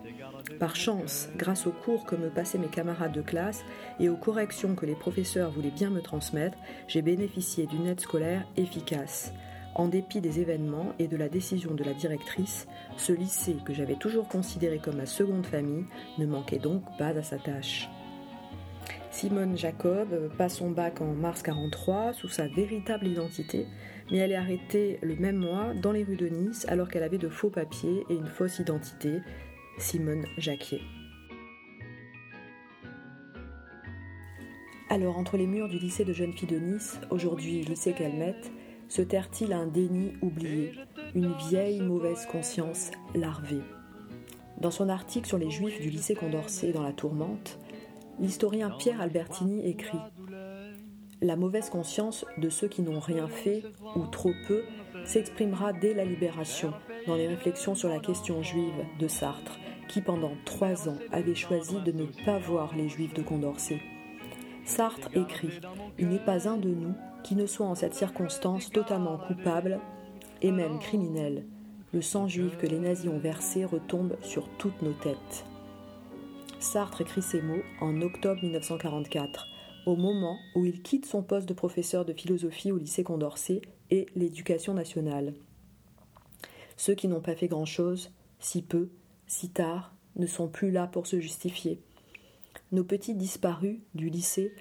Par 0.57 0.75
chance, 0.75 1.29
grâce 1.37 1.67
aux 1.67 1.71
cours 1.71 2.05
que 2.05 2.15
me 2.15 2.29
passaient 2.29 2.57
mes 2.57 2.67
camarades 2.67 3.13
de 3.13 3.21
classe 3.21 3.63
et 3.99 4.09
aux 4.09 4.17
corrections 4.17 4.75
que 4.75 4.85
les 4.85 4.95
professeurs 4.95 5.51
voulaient 5.51 5.69
bien 5.69 5.89
me 5.89 6.01
transmettre, 6.01 6.57
j'ai 6.87 7.01
bénéficié 7.01 7.65
d'une 7.65 7.87
aide 7.87 7.99
scolaire 7.99 8.47
efficace. 8.57 9.33
En 9.75 9.87
dépit 9.87 10.19
des 10.19 10.39
événements 10.39 10.93
et 10.99 11.07
de 11.07 11.15
la 11.15 11.29
décision 11.29 11.73
de 11.73 11.83
la 11.83 11.93
directrice, 11.93 12.67
ce 12.97 13.13
lycée 13.13 13.55
que 13.63 13.73
j'avais 13.73 13.95
toujours 13.95 14.27
considéré 14.27 14.79
comme 14.79 14.97
ma 14.97 15.05
seconde 15.05 15.45
famille 15.45 15.85
ne 16.17 16.25
manquait 16.25 16.57
donc 16.57 16.83
pas 16.97 17.17
à 17.17 17.23
sa 17.23 17.37
tâche. 17.37 17.89
Simone 19.11 19.57
Jacob 19.57 20.31
passe 20.37 20.57
son 20.57 20.71
bac 20.71 21.01
en 21.01 21.13
mars 21.13 21.41
43 21.41 22.13
sous 22.13 22.29
sa 22.29 22.47
véritable 22.47 23.07
identité, 23.07 23.67
mais 24.11 24.17
elle 24.17 24.31
est 24.31 24.35
arrêtée 24.35 24.99
le 25.01 25.15
même 25.15 25.37
mois 25.37 25.73
dans 25.73 25.91
les 25.91 26.03
rues 26.03 26.15
de 26.15 26.27
Nice 26.27 26.65
alors 26.67 26.89
qu'elle 26.89 27.03
avait 27.03 27.17
de 27.17 27.29
faux 27.29 27.49
papiers 27.49 28.05
et 28.09 28.13
une 28.13 28.27
fausse 28.27 28.59
identité, 28.59 29.21
Simone 29.79 30.25
Jacquier. 30.37 30.81
Alors, 34.89 35.17
entre 35.17 35.37
les 35.37 35.47
murs 35.47 35.69
du 35.69 35.79
lycée 35.79 36.03
de 36.03 36.13
jeunes 36.13 36.33
filles 36.33 36.49
de 36.49 36.59
Nice, 36.59 36.99
aujourd'hui 37.09 37.63
lycée 37.63 37.93
Calmette, 37.93 38.51
se 38.89 39.01
terre-t-il 39.01 39.53
un 39.53 39.67
déni 39.67 40.13
oublié, 40.21 40.73
une 41.15 41.31
vieille 41.49 41.81
mauvaise 41.81 42.25
conscience 42.25 42.91
larvée? 43.15 43.61
Dans 44.59 44.71
son 44.71 44.89
article 44.89 45.27
sur 45.27 45.37
les 45.37 45.49
juifs 45.49 45.79
du 45.79 45.89
lycée 45.89 46.15
Condorcet 46.15 46.73
dans 46.73 46.83
La 46.83 46.91
Tourmente, 46.91 47.57
l'historien 48.19 48.71
Pierre 48.71 48.99
Albertini 48.99 49.65
écrit 49.65 49.99
La 51.21 51.37
mauvaise 51.37 51.69
conscience 51.69 52.25
de 52.37 52.49
ceux 52.49 52.67
qui 52.67 52.81
n'ont 52.81 52.99
rien 52.99 53.29
fait, 53.29 53.63
ou 53.95 54.05
trop 54.07 54.33
peu, 54.47 54.63
s'exprimera 55.05 55.71
dès 55.71 55.93
la 55.93 56.03
libération 56.03 56.73
dans 57.07 57.15
les 57.15 57.27
réflexions 57.27 57.75
sur 57.75 57.89
la 57.89 57.99
question 57.99 58.43
juive 58.43 58.85
de 58.99 59.07
Sartre, 59.07 59.57
qui 59.89 60.01
pendant 60.01 60.31
trois 60.45 60.87
ans 60.87 60.97
avait 61.11 61.35
choisi 61.35 61.75
de 61.81 61.91
ne 61.91 62.05
pas 62.23 62.37
voir 62.37 62.73
les 62.75 62.87
juifs 62.87 63.13
de 63.13 63.21
Condorcet. 63.21 63.81
Sartre 64.63 65.09
écrit 65.15 65.49
Il 65.97 66.07
n'est 66.07 66.23
pas 66.23 66.47
un 66.47 66.57
de 66.57 66.69
nous 66.69 66.93
qui 67.23 67.35
ne 67.35 67.47
soit 67.47 67.65
en 67.65 67.75
cette 67.75 67.95
circonstance 67.95 68.71
totalement 68.71 69.17
coupable 69.17 69.79
et 70.41 70.51
même 70.51 70.79
criminel. 70.79 71.45
Le 71.91 72.01
sang 72.01 72.27
juif 72.27 72.55
que 72.57 72.67
les 72.67 72.79
nazis 72.79 73.09
ont 73.09 73.17
versé 73.17 73.65
retombe 73.65 74.15
sur 74.21 74.47
toutes 74.57 74.81
nos 74.83 74.93
têtes. 74.93 75.45
Sartre 76.59 77.01
écrit 77.01 77.23
ces 77.23 77.41
mots 77.41 77.63
en 77.81 78.01
octobre 78.01 78.41
1944, 78.43 79.47
au 79.87 79.95
moment 79.95 80.37
où 80.55 80.65
il 80.65 80.83
quitte 80.83 81.07
son 81.07 81.23
poste 81.23 81.49
de 81.49 81.53
professeur 81.53 82.05
de 82.05 82.13
philosophie 82.13 82.71
au 82.71 82.77
lycée 82.77 83.03
Condorcet 83.03 83.61
et 83.89 84.05
l'éducation 84.15 84.75
nationale. 84.75 85.33
Ceux 86.77 86.93
qui 86.93 87.07
n'ont 87.07 87.21
pas 87.21 87.35
fait 87.35 87.47
grand-chose, 87.47 88.11
si 88.39 88.61
peu, 88.61 88.89
si 89.29 89.49
tard, 89.51 89.93
ne 90.15 90.25
sont 90.25 90.49
plus 90.49 90.71
là 90.71 90.87
pour 90.87 91.07
se 91.07 91.19
justifier. 91.19 91.79
Nos 92.71 92.83
petits 92.83 93.13
disparus 93.13 93.77
du 93.93 94.09
lycée 94.09 94.51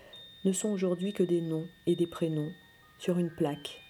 ne 0.45 0.53
sont 0.53 0.69
aujourd'hui 0.69 1.13
que 1.13 1.23
des 1.23 1.41
noms 1.41 1.67
et 1.87 1.97
des 1.97 2.07
prénoms 2.07 2.53
sur 2.99 3.19
une 3.19 3.31
plaque. 3.31 3.81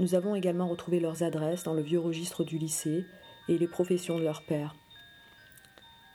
Nous 0.00 0.16
avons 0.16 0.34
également 0.34 0.68
retrouvé 0.68 0.98
leurs 0.98 1.22
adresses 1.22 1.62
dans 1.62 1.74
le 1.74 1.82
vieux 1.82 2.00
registre 2.00 2.42
du 2.42 2.58
lycée 2.58 3.04
et 3.48 3.56
les 3.56 3.68
professions 3.68 4.18
de 4.18 4.24
leurs 4.24 4.44
pères. 4.44 4.74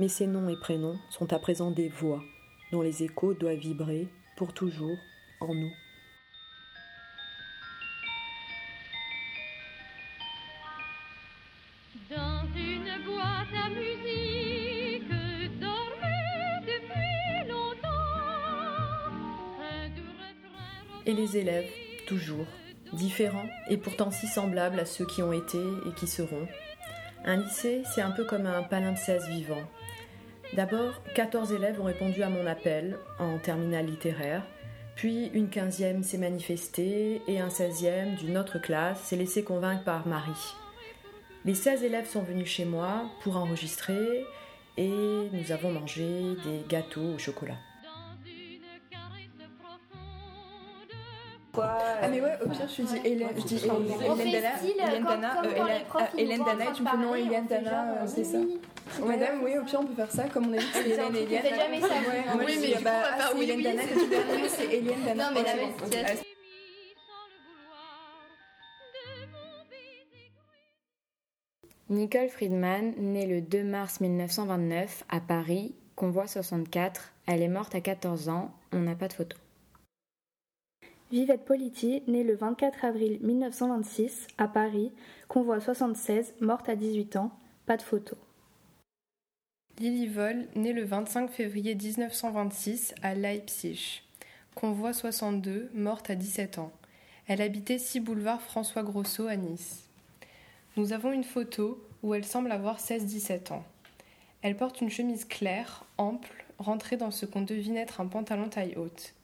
Mais 0.01 0.09
ces 0.09 0.27
noms 0.27 0.49
et 0.49 0.57
prénoms 0.57 0.99
sont 1.09 1.31
à 1.31 1.39
présent 1.39 1.71
des 1.71 1.87
voix 1.87 2.21
dont 2.73 2.81
les 2.81 3.03
échos 3.03 3.33
doivent 3.33 3.57
vibrer 3.57 4.09
pour 4.35 4.53
toujours 4.53 4.97
en 5.39 5.55
nous. 5.55 5.71
Et 21.09 21.13
les 21.13 21.37
élèves, 21.37 21.71
toujours, 22.05 22.45
différents 22.93 23.49
et 23.67 23.77
pourtant 23.77 24.11
si 24.11 24.27
semblables 24.27 24.79
à 24.79 24.85
ceux 24.85 25.07
qui 25.07 25.23
ont 25.23 25.33
été 25.33 25.57
et 25.57 25.93
qui 25.95 26.05
seront. 26.05 26.47
Un 27.25 27.37
lycée, 27.37 27.81
c'est 27.91 28.03
un 28.03 28.11
peu 28.11 28.25
comme 28.25 28.45
un 28.45 28.61
palimpseste 28.61 29.27
vivant. 29.27 29.63
D'abord, 30.53 31.01
14 31.15 31.51
élèves 31.51 31.81
ont 31.81 31.85
répondu 31.85 32.21
à 32.21 32.29
mon 32.29 32.45
appel 32.45 32.99
en 33.17 33.39
terminale 33.39 33.87
littéraire, 33.87 34.43
puis 34.95 35.31
une 35.33 35.49
quinzième 35.49 36.03
s'est 36.03 36.19
manifestée 36.19 37.23
et 37.27 37.39
un 37.39 37.49
seizième 37.49 38.13
d'une 38.13 38.37
autre 38.37 38.59
classe 38.59 39.01
s'est 39.01 39.15
laissé 39.15 39.43
convaincre 39.43 39.83
par 39.83 40.05
Marie. 40.05 40.53
Les 41.43 41.55
16 41.55 41.81
élèves 41.81 42.07
sont 42.07 42.21
venus 42.21 42.49
chez 42.49 42.65
moi 42.65 43.09
pour 43.23 43.35
enregistrer 43.35 44.25
et 44.77 44.91
nous 45.33 45.51
avons 45.51 45.71
mangé 45.71 46.05
des 46.45 46.61
gâteaux 46.69 47.15
au 47.15 47.17
chocolat. 47.17 47.57
Ah 51.63 52.07
mais 52.09 52.21
ouais, 52.21 52.33
au 52.43 52.49
pire 52.49 52.67
je 52.67 52.81
dis 52.83 52.99
Hélène, 53.03 53.29
je 53.37 53.41
dis 53.43 53.55
Hélène 53.65 53.87
Dana, 53.87 54.55
Hélène 54.83 55.03
Dana, 55.03 55.41
euh, 55.43 56.69
et 56.69 56.73
tu 56.73 56.83
me 56.83 56.89
fais 56.89 56.97
non 56.97 57.15
Hélène 57.15 57.45
Dana, 57.47 57.83
euh, 57.91 58.07
c'est 58.07 58.23
ça. 58.23 58.37
Madame, 59.05 59.43
oui, 59.43 59.57
au 59.57 59.63
pire 59.63 59.79
on 59.81 59.85
peut 59.85 59.93
faire 59.93 60.11
ça, 60.11 60.23
comme 60.29 60.47
on 60.49 60.53
a 60.53 60.57
dit 60.57 60.65
que 60.65 60.73
c'est 60.73 60.89
Hélène 60.89 61.15
et 61.15 61.23
Hélène. 61.23 61.41
fais 61.41 61.55
jamais 61.55 61.81
ça. 61.81 61.87
Oui, 62.35 62.57
mais 62.61 62.67
du 62.67 62.73
coup, 62.73 62.79
on 62.79 62.83
va 62.83 63.41
Hélène 63.41 63.57
oui, 63.57 63.63
Dana, 63.63 63.81
c'est- 63.81 63.87
que 63.87 63.93
tu 63.93 63.99
veux 63.99 64.07
dire, 64.37 64.49
c'est 64.49 64.73
Hélène 64.73 65.03
Dana. 65.05 65.23
Non, 65.25 65.31
mais 65.35 65.43
la 65.43 65.55
même 65.55 66.19
Nicole 71.89 72.29
Friedman, 72.29 72.93
née 72.99 73.25
le 73.25 73.41
2 73.41 73.63
mars 73.63 73.99
1929 73.99 75.03
à 75.09 75.19
Paris, 75.19 75.73
convoi 75.95 76.27
64. 76.27 77.13
Elle 77.25 77.41
est 77.41 77.47
morte 77.47 77.73
à 77.73 77.81
14 77.81 78.29
ans, 78.29 78.51
on 78.71 78.79
n'a 78.79 78.93
pas 78.93 79.07
de 79.07 79.13
photo. 79.13 79.35
Vivette 81.11 81.43
Politi, 81.43 82.03
née 82.05 82.23
le 82.23 82.35
24 82.35 82.85
avril 82.85 83.17
1926 83.23 84.27
à 84.37 84.47
Paris, 84.47 84.91
convoi 85.27 85.59
76, 85.59 86.35
morte 86.39 86.69
à 86.69 86.75
18 86.75 87.15
ans, 87.15 87.31
pas 87.65 87.77
de 87.77 87.81
photo. 87.81 88.15
Lily 89.79 90.05
Vol, 90.05 90.45
née 90.55 90.71
le 90.71 90.83
25 90.83 91.31
février 91.31 91.73
1926 91.73 92.93
à 93.01 93.15
Leipzig. 93.15 94.03
Convoi 94.53 94.93
62, 94.93 95.71
morte 95.73 96.11
à 96.11 96.15
17 96.15 96.59
ans. 96.59 96.71
Elle 97.27 97.41
habitait 97.41 97.79
6 97.79 98.01
boulevard 98.01 98.41
François 98.43 98.83
Grosso 98.83 99.25
à 99.25 99.35
Nice. 99.35 99.89
Nous 100.77 100.93
avons 100.93 101.11
une 101.11 101.23
photo 101.23 101.83
où 102.03 102.13
elle 102.13 102.25
semble 102.25 102.51
avoir 102.51 102.77
16-17 102.77 103.51
ans. 103.51 103.65
Elle 104.43 104.55
porte 104.55 104.79
une 104.79 104.91
chemise 104.91 105.25
claire, 105.25 105.85
ample, 105.97 106.45
rentrée 106.59 106.97
dans 106.97 107.09
ce 107.09 107.25
qu'on 107.25 107.41
devine 107.41 107.77
être 107.77 107.99
un 107.99 108.05
pantalon 108.05 108.47
taille 108.47 108.75
haute. 108.77 109.15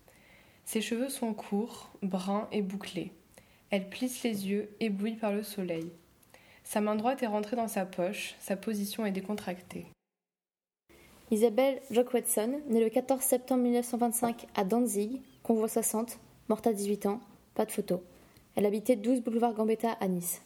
Ses 0.66 0.82
cheveux 0.82 1.10
sont 1.10 1.34
courts, 1.34 1.92
bruns 2.02 2.48
et 2.52 2.62
bouclés. 2.62 3.12
Elle 3.70 3.90
plisse 3.90 4.24
les 4.24 4.48
yeux, 4.48 4.70
éblouie 4.80 5.16
par 5.16 5.32
le 5.32 5.44
soleil. 5.44 5.92
Sa 6.64 6.82
main 6.82 6.96
droite 6.96 7.22
est 7.22 7.28
rentrée 7.28 7.56
dans 7.56 7.68
sa 7.68 7.86
poche, 7.86 8.36
sa 8.40 8.58
position 8.58 9.06
est 9.06 9.12
décontractée. 9.12 9.86
Isabelle 11.32 11.82
Jock-Watson, 11.92 12.62
née 12.68 12.84
le 12.84 12.90
14 12.90 13.22
septembre 13.22 13.64
1925 13.64 14.48
à 14.56 14.64
Danzig, 14.64 15.22
convoi 15.44 15.68
60, 15.68 16.20
morte 16.50 16.68
à 16.68 16.74
18 16.74 17.06
ans, 17.06 17.20
pas 17.54 17.66
de 17.66 17.72
photo. 17.72 18.04
Elle 18.56 18.66
habitait 18.66 18.96
12 18.96 19.22
boulevard 19.22 19.54
Gambetta 19.54 19.92
à 20.00 20.08
Nice. 20.08 20.42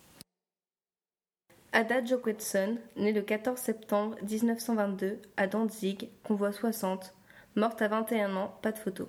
Ada 1.72 2.04
Jokwetson, 2.04 2.78
née 2.96 3.14
le 3.14 3.22
14 3.22 3.60
septembre 3.60 4.16
1922 4.24 5.20
à 5.38 5.48
Danzig, 5.48 6.10
convoi 6.24 6.52
60, 6.52 7.14
morte 7.56 7.82
à 7.82 7.88
21 7.88 8.36
ans, 8.36 8.54
pas 8.62 8.72
de 8.72 8.80
photo. 8.80 9.08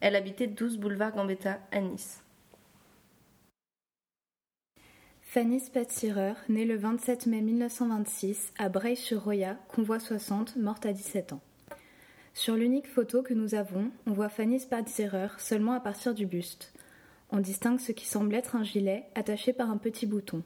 Elle 0.00 0.14
habitait 0.14 0.46
12 0.46 0.78
boulevard 0.78 1.12
Gambetta 1.12 1.58
à 1.72 1.80
Nice. 1.80 2.22
Fanny 5.22 5.60
Spatsirer, 5.60 6.34
née 6.48 6.64
le 6.64 6.76
27 6.76 7.26
mai 7.26 7.42
1926 7.42 8.52
à 8.58 8.68
Breil-sur-Roya, 8.68 9.56
convoi 9.68 9.98
60, 9.98 10.56
morte 10.56 10.86
à 10.86 10.92
17 10.92 11.34
ans. 11.34 11.40
Sur 12.32 12.54
l'unique 12.54 12.86
photo 12.86 13.22
que 13.22 13.34
nous 13.34 13.54
avons, 13.54 13.90
on 14.06 14.12
voit 14.12 14.28
Fanny 14.28 14.60
Spatsirer 14.60 15.28
seulement 15.38 15.72
à 15.72 15.80
partir 15.80 16.14
du 16.14 16.24
buste. 16.24 16.72
On 17.30 17.40
distingue 17.40 17.80
ce 17.80 17.92
qui 17.92 18.06
semble 18.06 18.34
être 18.34 18.56
un 18.56 18.62
gilet 18.62 19.04
attaché 19.16 19.52
par 19.52 19.70
un 19.70 19.76
petit 19.76 20.06
bouton. 20.06 20.42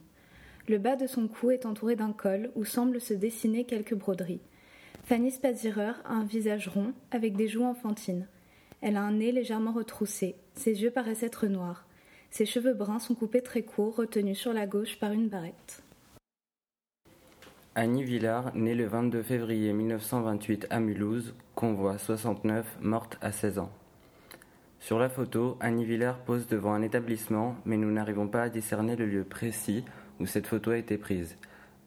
Le 0.67 0.79
bas 0.79 0.97
de 0.97 1.07
son 1.07 1.29
cou 1.29 1.51
est 1.51 1.67
entouré 1.67 1.95
d'un 1.95 2.13
col 2.13 2.51
où 2.55 2.65
semblent 2.65 3.01
se 3.01 3.15
dessiner 3.15 3.65
quelques 3.65 3.95
broderies. 3.95 4.41
Fanny 5.05 5.31
Spatsirer 5.31 5.93
a 6.05 6.13
un 6.13 6.25
visage 6.25 6.69
rond 6.69 6.95
avec 7.11 7.37
des 7.37 7.49
joues 7.49 7.65
enfantines. 7.65 8.27
Elle 8.83 8.97
a 8.97 9.03
un 9.03 9.13
nez 9.13 9.31
légèrement 9.31 9.73
retroussé, 9.73 10.35
ses 10.55 10.83
yeux 10.83 10.91
paraissent 10.91 11.23
être 11.23 11.47
noirs. 11.47 11.87
Ses 12.31 12.47
cheveux 12.47 12.75
bruns 12.75 12.99
sont 12.99 13.15
coupés 13.15 13.41
très 13.41 13.63
courts, 13.63 13.95
retenus 13.95 14.39
sur 14.39 14.53
la 14.53 14.67
gauche 14.67 14.99
par 14.99 15.13
une 15.13 15.29
barrette. 15.29 15.85
Annie 17.77 18.03
Villard, 18.03 18.55
née 18.57 18.75
le 18.75 18.87
22 18.87 19.23
février 19.23 19.73
1928 19.73 20.67
à 20.69 20.81
Mulhouse, 20.81 21.35
convoi 21.55 21.97
69, 21.97 22.67
morte 22.81 23.19
à 23.21 23.31
16 23.31 23.61
ans. 23.61 23.71
Sur 24.81 24.99
la 24.99 25.09
photo, 25.09 25.57
Annie 25.61 25.85
Villard 25.85 26.19
pose 26.19 26.49
devant 26.49 26.75
un 26.75 26.83
établissement, 26.83 27.55
mais 27.65 27.77
nous 27.77 27.93
n'arrivons 27.93 28.27
pas 28.27 28.43
à 28.43 28.49
discerner 28.49 28.97
le 28.97 29.07
lieu 29.07 29.23
précis 29.23 29.85
où 30.19 30.27
cette 30.27 30.49
photo 30.49 30.73
a 30.73 30.77
été 30.77 30.99
prise. 30.99 31.37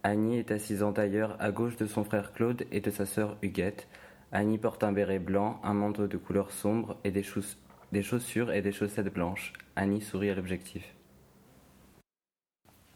Annie 0.04 0.38
est 0.38 0.52
assise 0.52 0.82
en 0.82 0.94
tailleur 0.94 1.36
à 1.40 1.52
gauche 1.52 1.76
de 1.76 1.88
son 1.88 2.06
frère 2.06 2.32
Claude 2.32 2.66
et 2.72 2.80
de 2.80 2.90
sa 2.90 3.06
sœur 3.06 3.38
Huguette. 3.42 3.88
Annie 4.32 4.58
porte 4.58 4.84
un 4.84 4.92
béret 4.92 5.20
blanc, 5.20 5.60
un 5.64 5.74
manteau 5.74 6.08
de 6.08 6.18
couleur 6.18 6.52
sombre 6.52 6.98
et 7.04 7.12
des, 7.12 7.24
chauss- 7.24 7.58
des 7.92 8.04
chaussures 8.04 8.52
et 8.52 8.62
des 8.62 8.72
chaussettes 8.72 9.14
blanches. 9.14 9.54
Annie 9.76 10.02
sourit 10.02 10.30
à 10.30 10.36
l'objectif. 10.36 10.94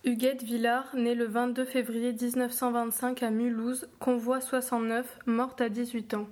Huguette 0.06 0.44
Villard, 0.44 0.96
née 0.96 1.14
le 1.14 1.26
22 1.26 1.66
février 1.66 2.14
1925 2.14 3.22
à 3.22 3.32
Mulhouse, 3.32 3.90
convoi 4.00 4.40
69, 4.42 5.20
morte 5.26 5.62
à 5.62 5.70
18 5.70 6.14
ans. 6.14 6.28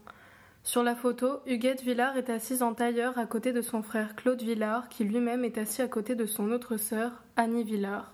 Sur 0.63 0.83
la 0.83 0.95
photo, 0.95 1.39
Huguette 1.45 1.81
Villard 1.83 2.17
est 2.17 2.29
assise 2.29 2.63
en 2.63 2.73
tailleur 2.73 3.17
à 3.17 3.25
côté 3.25 3.53
de 3.53 3.61
son 3.61 3.83
frère 3.83 4.15
Claude 4.15 4.41
Villard, 4.41 4.89
qui 4.89 5.03
lui-même 5.03 5.45
est 5.45 5.57
assis 5.57 5.81
à 5.81 5.87
côté 5.87 6.15
de 6.15 6.25
son 6.25 6.51
autre 6.51 6.77
sœur, 6.77 7.23
Annie 7.35 7.63
Villard. 7.63 8.13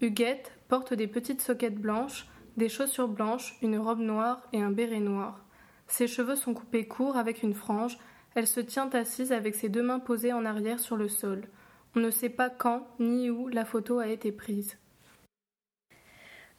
Huguette 0.00 0.52
porte 0.68 0.94
des 0.94 1.06
petites 1.06 1.42
soquettes 1.42 1.80
blanches, 1.80 2.26
des 2.56 2.68
chaussures 2.68 3.08
blanches, 3.08 3.56
une 3.62 3.78
robe 3.78 4.00
noire 4.00 4.42
et 4.52 4.62
un 4.62 4.70
béret 4.70 5.00
noir. 5.00 5.45
Ses 5.88 6.08
cheveux 6.08 6.36
sont 6.36 6.54
coupés 6.54 6.86
courts 6.86 7.16
avec 7.16 7.42
une 7.42 7.54
frange. 7.54 7.98
Elle 8.34 8.46
se 8.46 8.60
tient 8.60 8.90
assise 8.90 9.32
avec 9.32 9.54
ses 9.54 9.68
deux 9.68 9.82
mains 9.82 9.98
posées 10.00 10.32
en 10.32 10.44
arrière 10.44 10.80
sur 10.80 10.96
le 10.96 11.08
sol. 11.08 11.48
On 11.94 12.00
ne 12.00 12.10
sait 12.10 12.28
pas 12.28 12.50
quand 12.50 12.86
ni 12.98 13.30
où 13.30 13.48
la 13.48 13.64
photo 13.64 13.98
a 13.98 14.08
été 14.08 14.32
prise. 14.32 14.76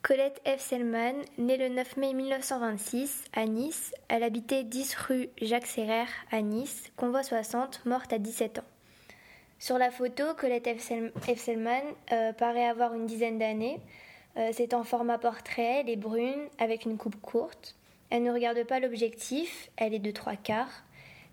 Colette 0.01 0.41
F. 0.45 0.59
Selman, 0.61 1.15
née 1.37 1.57
le 1.57 1.69
9 1.69 1.97
mai 1.97 2.13
1926 2.13 3.25
à 3.33 3.45
Nice, 3.45 3.93
elle 4.07 4.23
habitait 4.23 4.63
10 4.63 4.95
rue 4.95 5.29
Jacques 5.41 5.65
Serrer 5.65 6.05
à 6.31 6.41
Nice, 6.41 6.91
convoi 6.95 7.23
60, 7.23 7.85
morte 7.85 8.13
à 8.13 8.17
17 8.17 8.59
ans. 8.59 8.63
Sur 9.59 9.77
la 9.77 9.91
photo, 9.91 10.23
Colette 10.37 10.69
F. 10.79 10.81
Sel- 10.81 11.11
F. 11.19 11.37
Selman 11.39 11.81
euh, 12.13 12.31
paraît 12.31 12.67
avoir 12.67 12.93
une 12.93 13.05
dizaine 13.07 13.37
d'années. 13.39 13.81
Euh, 14.37 14.51
C'est 14.53 14.73
en 14.73 14.83
format 14.83 15.17
portrait, 15.17 15.81
elle 15.81 15.89
est 15.89 15.95
brune, 15.97 16.47
avec 16.59 16.85
une 16.85 16.97
coupe 16.97 17.19
courte. 17.19 17.75
Elle 18.09 18.23
ne 18.23 18.31
regarde 18.31 18.63
pas 18.63 18.79
l'objectif, 18.79 19.69
elle 19.75 19.93
est 19.93 19.99
de 19.99 20.11
trois 20.11 20.35
quarts. 20.35 20.83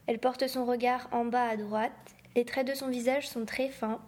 Elle 0.07 0.19
porte 0.19 0.47
son 0.49 0.65
regard 0.65 1.09
en 1.13 1.25
bas 1.25 1.47
à 1.47 1.57
droite. 1.57 1.93
Les 2.35 2.45
traits 2.45 2.67
de 2.67 2.75
son 2.75 2.89
visage 2.89 3.29
sont 3.29 3.45
très 3.45 3.69
fins. 3.69 4.01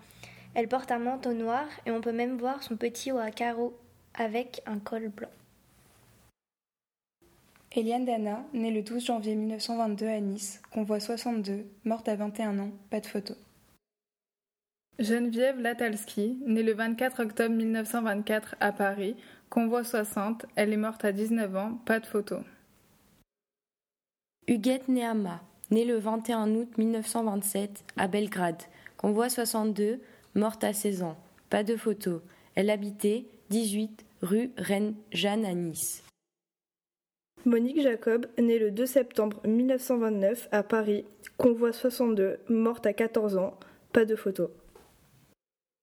Elle 0.55 0.68
porte 0.68 0.90
un 0.90 0.98
manteau 0.98 1.33
noir 1.33 1.66
et 1.87 1.90
on 1.90 2.00
peut 2.00 2.12
même 2.12 2.37
voir 2.38 2.62
son 2.62 2.76
petit 2.76 3.12
haut 3.12 3.18
à 3.18 3.31
carreaux 3.31 3.79
avec 4.14 4.62
un 4.66 4.79
col 4.79 5.09
blanc. 5.09 5.31
Eliane 7.72 8.07
Dana, 8.07 8.42
née 8.55 8.70
le 8.70 8.83
12 8.83 9.05
janvier 9.05 9.35
1922 9.35 10.07
à 10.07 10.18
Nice, 10.18 10.62
convoi 10.70 10.98
62, 10.98 11.66
morte 11.85 12.09
à 12.09 12.16
21 12.16 12.59
ans, 12.59 12.70
pas 12.88 13.00
de 13.00 13.07
photo. 13.07 13.35
Geneviève 14.98 15.61
Latalski, 15.61 16.38
née 16.46 16.62
le 16.62 16.72
24 16.72 17.22
octobre 17.22 17.55
1924 17.55 18.57
à 18.61 18.72
Paris, 18.72 19.14
convoi 19.50 19.85
60, 19.85 20.46
elle 20.57 20.72
est 20.72 20.79
morte 20.79 21.05
à 21.05 21.12
19 21.12 21.55
ans, 21.55 21.79
pas 21.85 22.00
de 22.00 22.07
photo. 22.07 22.37
Huguette 24.48 24.87
Neama, 24.87 25.40
née 25.72 25.85
le 25.85 25.98
21 25.98 26.54
août 26.54 26.68
1927 26.78 27.82
à 27.96 28.06
Belgrade, 28.06 28.62
convoi 28.96 29.28
62, 29.28 29.98
morte 30.37 30.62
à 30.62 30.72
16 30.72 31.02
ans, 31.02 31.16
pas 31.50 31.64
de 31.64 31.74
photo. 31.74 32.22
Elle 32.54 32.70
habitait 32.70 33.24
18 33.50 34.04
rue 34.22 34.52
Reine 34.56 34.94
Jeanne 35.11 35.44
à 35.44 35.52
Nice. 35.52 36.04
Monique 37.44 37.82
Jacob, 37.82 38.26
née 38.38 38.61
le 38.61 38.70
2 38.70 38.87
septembre 38.87 39.40
1929 39.44 40.48
à 40.52 40.62
Paris, 40.62 41.04
convoi 41.38 41.72
62, 41.72 42.38
morte 42.48 42.87
à 42.87 42.92
14 42.92 43.38
ans, 43.38 43.59
pas 43.92 44.04
de 44.04 44.14
photo. 44.14 44.52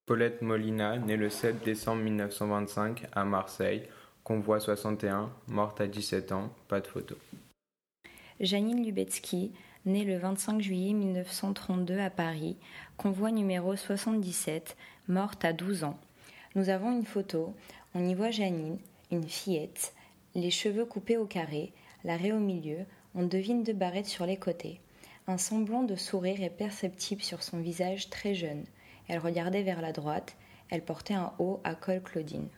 Paulette 0.06 0.42
Molina, 0.42 0.98
née 1.00 1.18
le 1.18 1.30
7 1.30 1.66
décembre 1.66 2.02
1925 2.04 3.08
à 3.12 3.26
Marseille, 3.26 3.84
convoi 4.24 4.62
61, 4.62 5.30
morte 5.50 5.82
à 5.82 5.88
17 5.88 6.32
ans, 6.32 6.50
pas 6.70 6.80
de 6.80 6.88
photo. 6.88 7.16
Janine 8.40 8.84
Lubetsky, 8.84 9.52
née 9.86 10.04
le 10.04 10.18
25 10.18 10.60
juillet 10.60 10.94
1932 10.94 12.00
à 12.00 12.10
Paris, 12.10 12.58
convoi 12.98 13.32
numéro 13.32 13.76
77, 13.76 14.76
morte 15.08 15.46
à 15.46 15.54
12 15.54 15.84
ans. 15.84 16.00
Nous 16.56 16.70
avons 16.70 16.92
une 16.92 17.06
photo, 17.06 17.54
on 17.94 18.08
y 18.08 18.16
voit 18.16 18.32
Janine, 18.32 18.80
une 19.12 19.28
fillette, 19.28 19.94
les 20.34 20.50
cheveux 20.50 20.86
coupés 20.86 21.18
au 21.18 21.26
carré, 21.26 21.74
la 22.04 22.18
raie 22.18 22.32
au 22.32 22.40
milieu, 22.40 22.80
on 23.14 23.24
devine 23.24 23.64
deux 23.64 23.74
barrettes 23.74 24.08
sur 24.08 24.26
les 24.26 24.38
côtés. 24.38 24.80
Un 25.28 25.38
semblant 25.38 25.84
de 25.84 25.96
sourire 25.96 26.42
est 26.44 26.50
perceptible 26.50 27.22
sur 27.22 27.44
son 27.44 27.60
visage 27.60 28.10
très 28.10 28.34
jeune. 28.34 28.66
Elle 29.08 29.20
regardait 29.20 29.64
vers 29.64 29.82
la 29.82 29.92
droite, 29.92 30.36
elle 30.70 30.84
portait 30.84 31.14
un 31.14 31.34
haut 31.38 31.62
à 31.64 31.76
col 31.76 32.02
Claudine. 32.02 32.50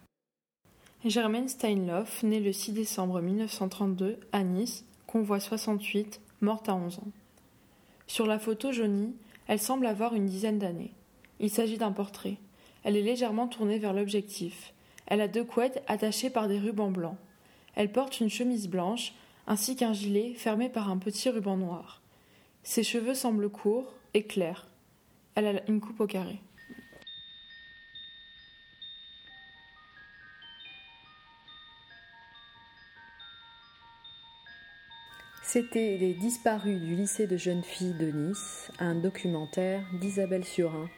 Germaine 1.03 1.49
Steinloff, 1.49 2.23
née 2.23 2.39
le 2.39 2.53
6 2.53 2.71
décembre 2.71 3.21
1932 3.21 4.19
à 4.31 4.43
Nice, 4.43 4.85
convoi 5.15 5.39
68, 5.39 6.19
morte 6.41 6.67
à 6.67 6.75
11 6.75 6.99
ans. 6.99 7.07
Sur 8.05 8.27
la 8.27 8.37
photo 8.37 8.73
jaunie, 8.73 9.15
elle 9.47 9.61
semble 9.61 9.85
avoir 9.85 10.13
une 10.13 10.25
dizaine 10.25 10.59
d'années. 10.59 10.91
Il 11.39 11.49
s'agit 11.49 11.77
d'un 11.77 11.93
portrait. 11.93 12.35
Elle 12.83 12.97
est 12.97 13.01
légèrement 13.01 13.47
tournée 13.47 13.79
vers 13.79 13.93
l'objectif. 13.93 14.73
Elle 15.07 15.21
a 15.21 15.29
deux 15.29 15.45
couettes 15.45 15.81
attachées 15.87 16.29
par 16.29 16.49
des 16.49 16.59
rubans 16.59 16.91
blancs. 16.91 17.15
Elle 17.75 17.93
porte 17.93 18.19
une 18.19 18.29
chemise 18.29 18.67
blanche 18.67 19.13
ainsi 19.47 19.77
qu'un 19.77 19.93
gilet 19.93 20.33
fermé 20.33 20.67
par 20.67 20.89
un 20.89 20.97
petit 20.97 21.29
ruban 21.29 21.55
noir. 21.55 22.01
Ses 22.63 22.83
cheveux 22.83 23.15
semblent 23.15 23.47
courts 23.47 23.93
et 24.15 24.23
clairs. 24.23 24.67
Elle 25.35 25.47
a 25.47 25.69
une 25.69 25.79
coupe 25.79 26.01
au 26.01 26.07
carré. 26.07 26.41
C'était 35.55 35.95
Les 35.95 36.13
disparus 36.13 36.81
du 36.81 36.95
lycée 36.95 37.27
de 37.27 37.37
jeunes 37.37 37.63
filles 37.63 37.95
de 37.97 38.07
Nice, 38.07 38.69
un 38.77 38.93
documentaire 38.93 39.85
d'Isabelle 40.01 40.43
Surin, 40.43 40.89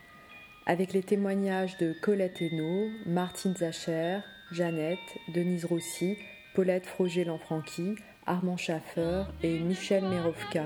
avec 0.66 0.94
les 0.94 1.04
témoignages 1.04 1.78
de 1.78 1.94
Colette 2.02 2.42
Hainaut, 2.42 2.90
Martine 3.06 3.56
Zacher, 3.56 4.22
Jeannette, 4.52 4.98
Denise 5.32 5.66
Rossi, 5.66 6.18
Paulette 6.56 6.88
Froger-Lanfranchi, 6.88 7.98
Armand 8.26 8.58
Schaffer 8.58 9.26
et 9.44 9.60
Michel 9.60 10.04
Merovka, 10.06 10.66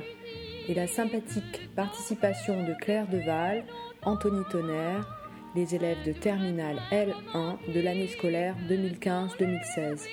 et 0.70 0.74
la 0.74 0.88
sympathique 0.88 1.70
participation 1.76 2.64
de 2.64 2.74
Claire 2.76 3.10
Deval, 3.10 3.66
Anthony 4.04 4.46
Tonnerre, 4.50 5.06
les 5.54 5.76
élèves 5.76 6.06
de 6.06 6.14
terminale 6.14 6.80
L1 6.92 7.58
de 7.74 7.82
l'année 7.82 8.08
scolaire 8.08 8.56
2015-2016. 8.70 10.08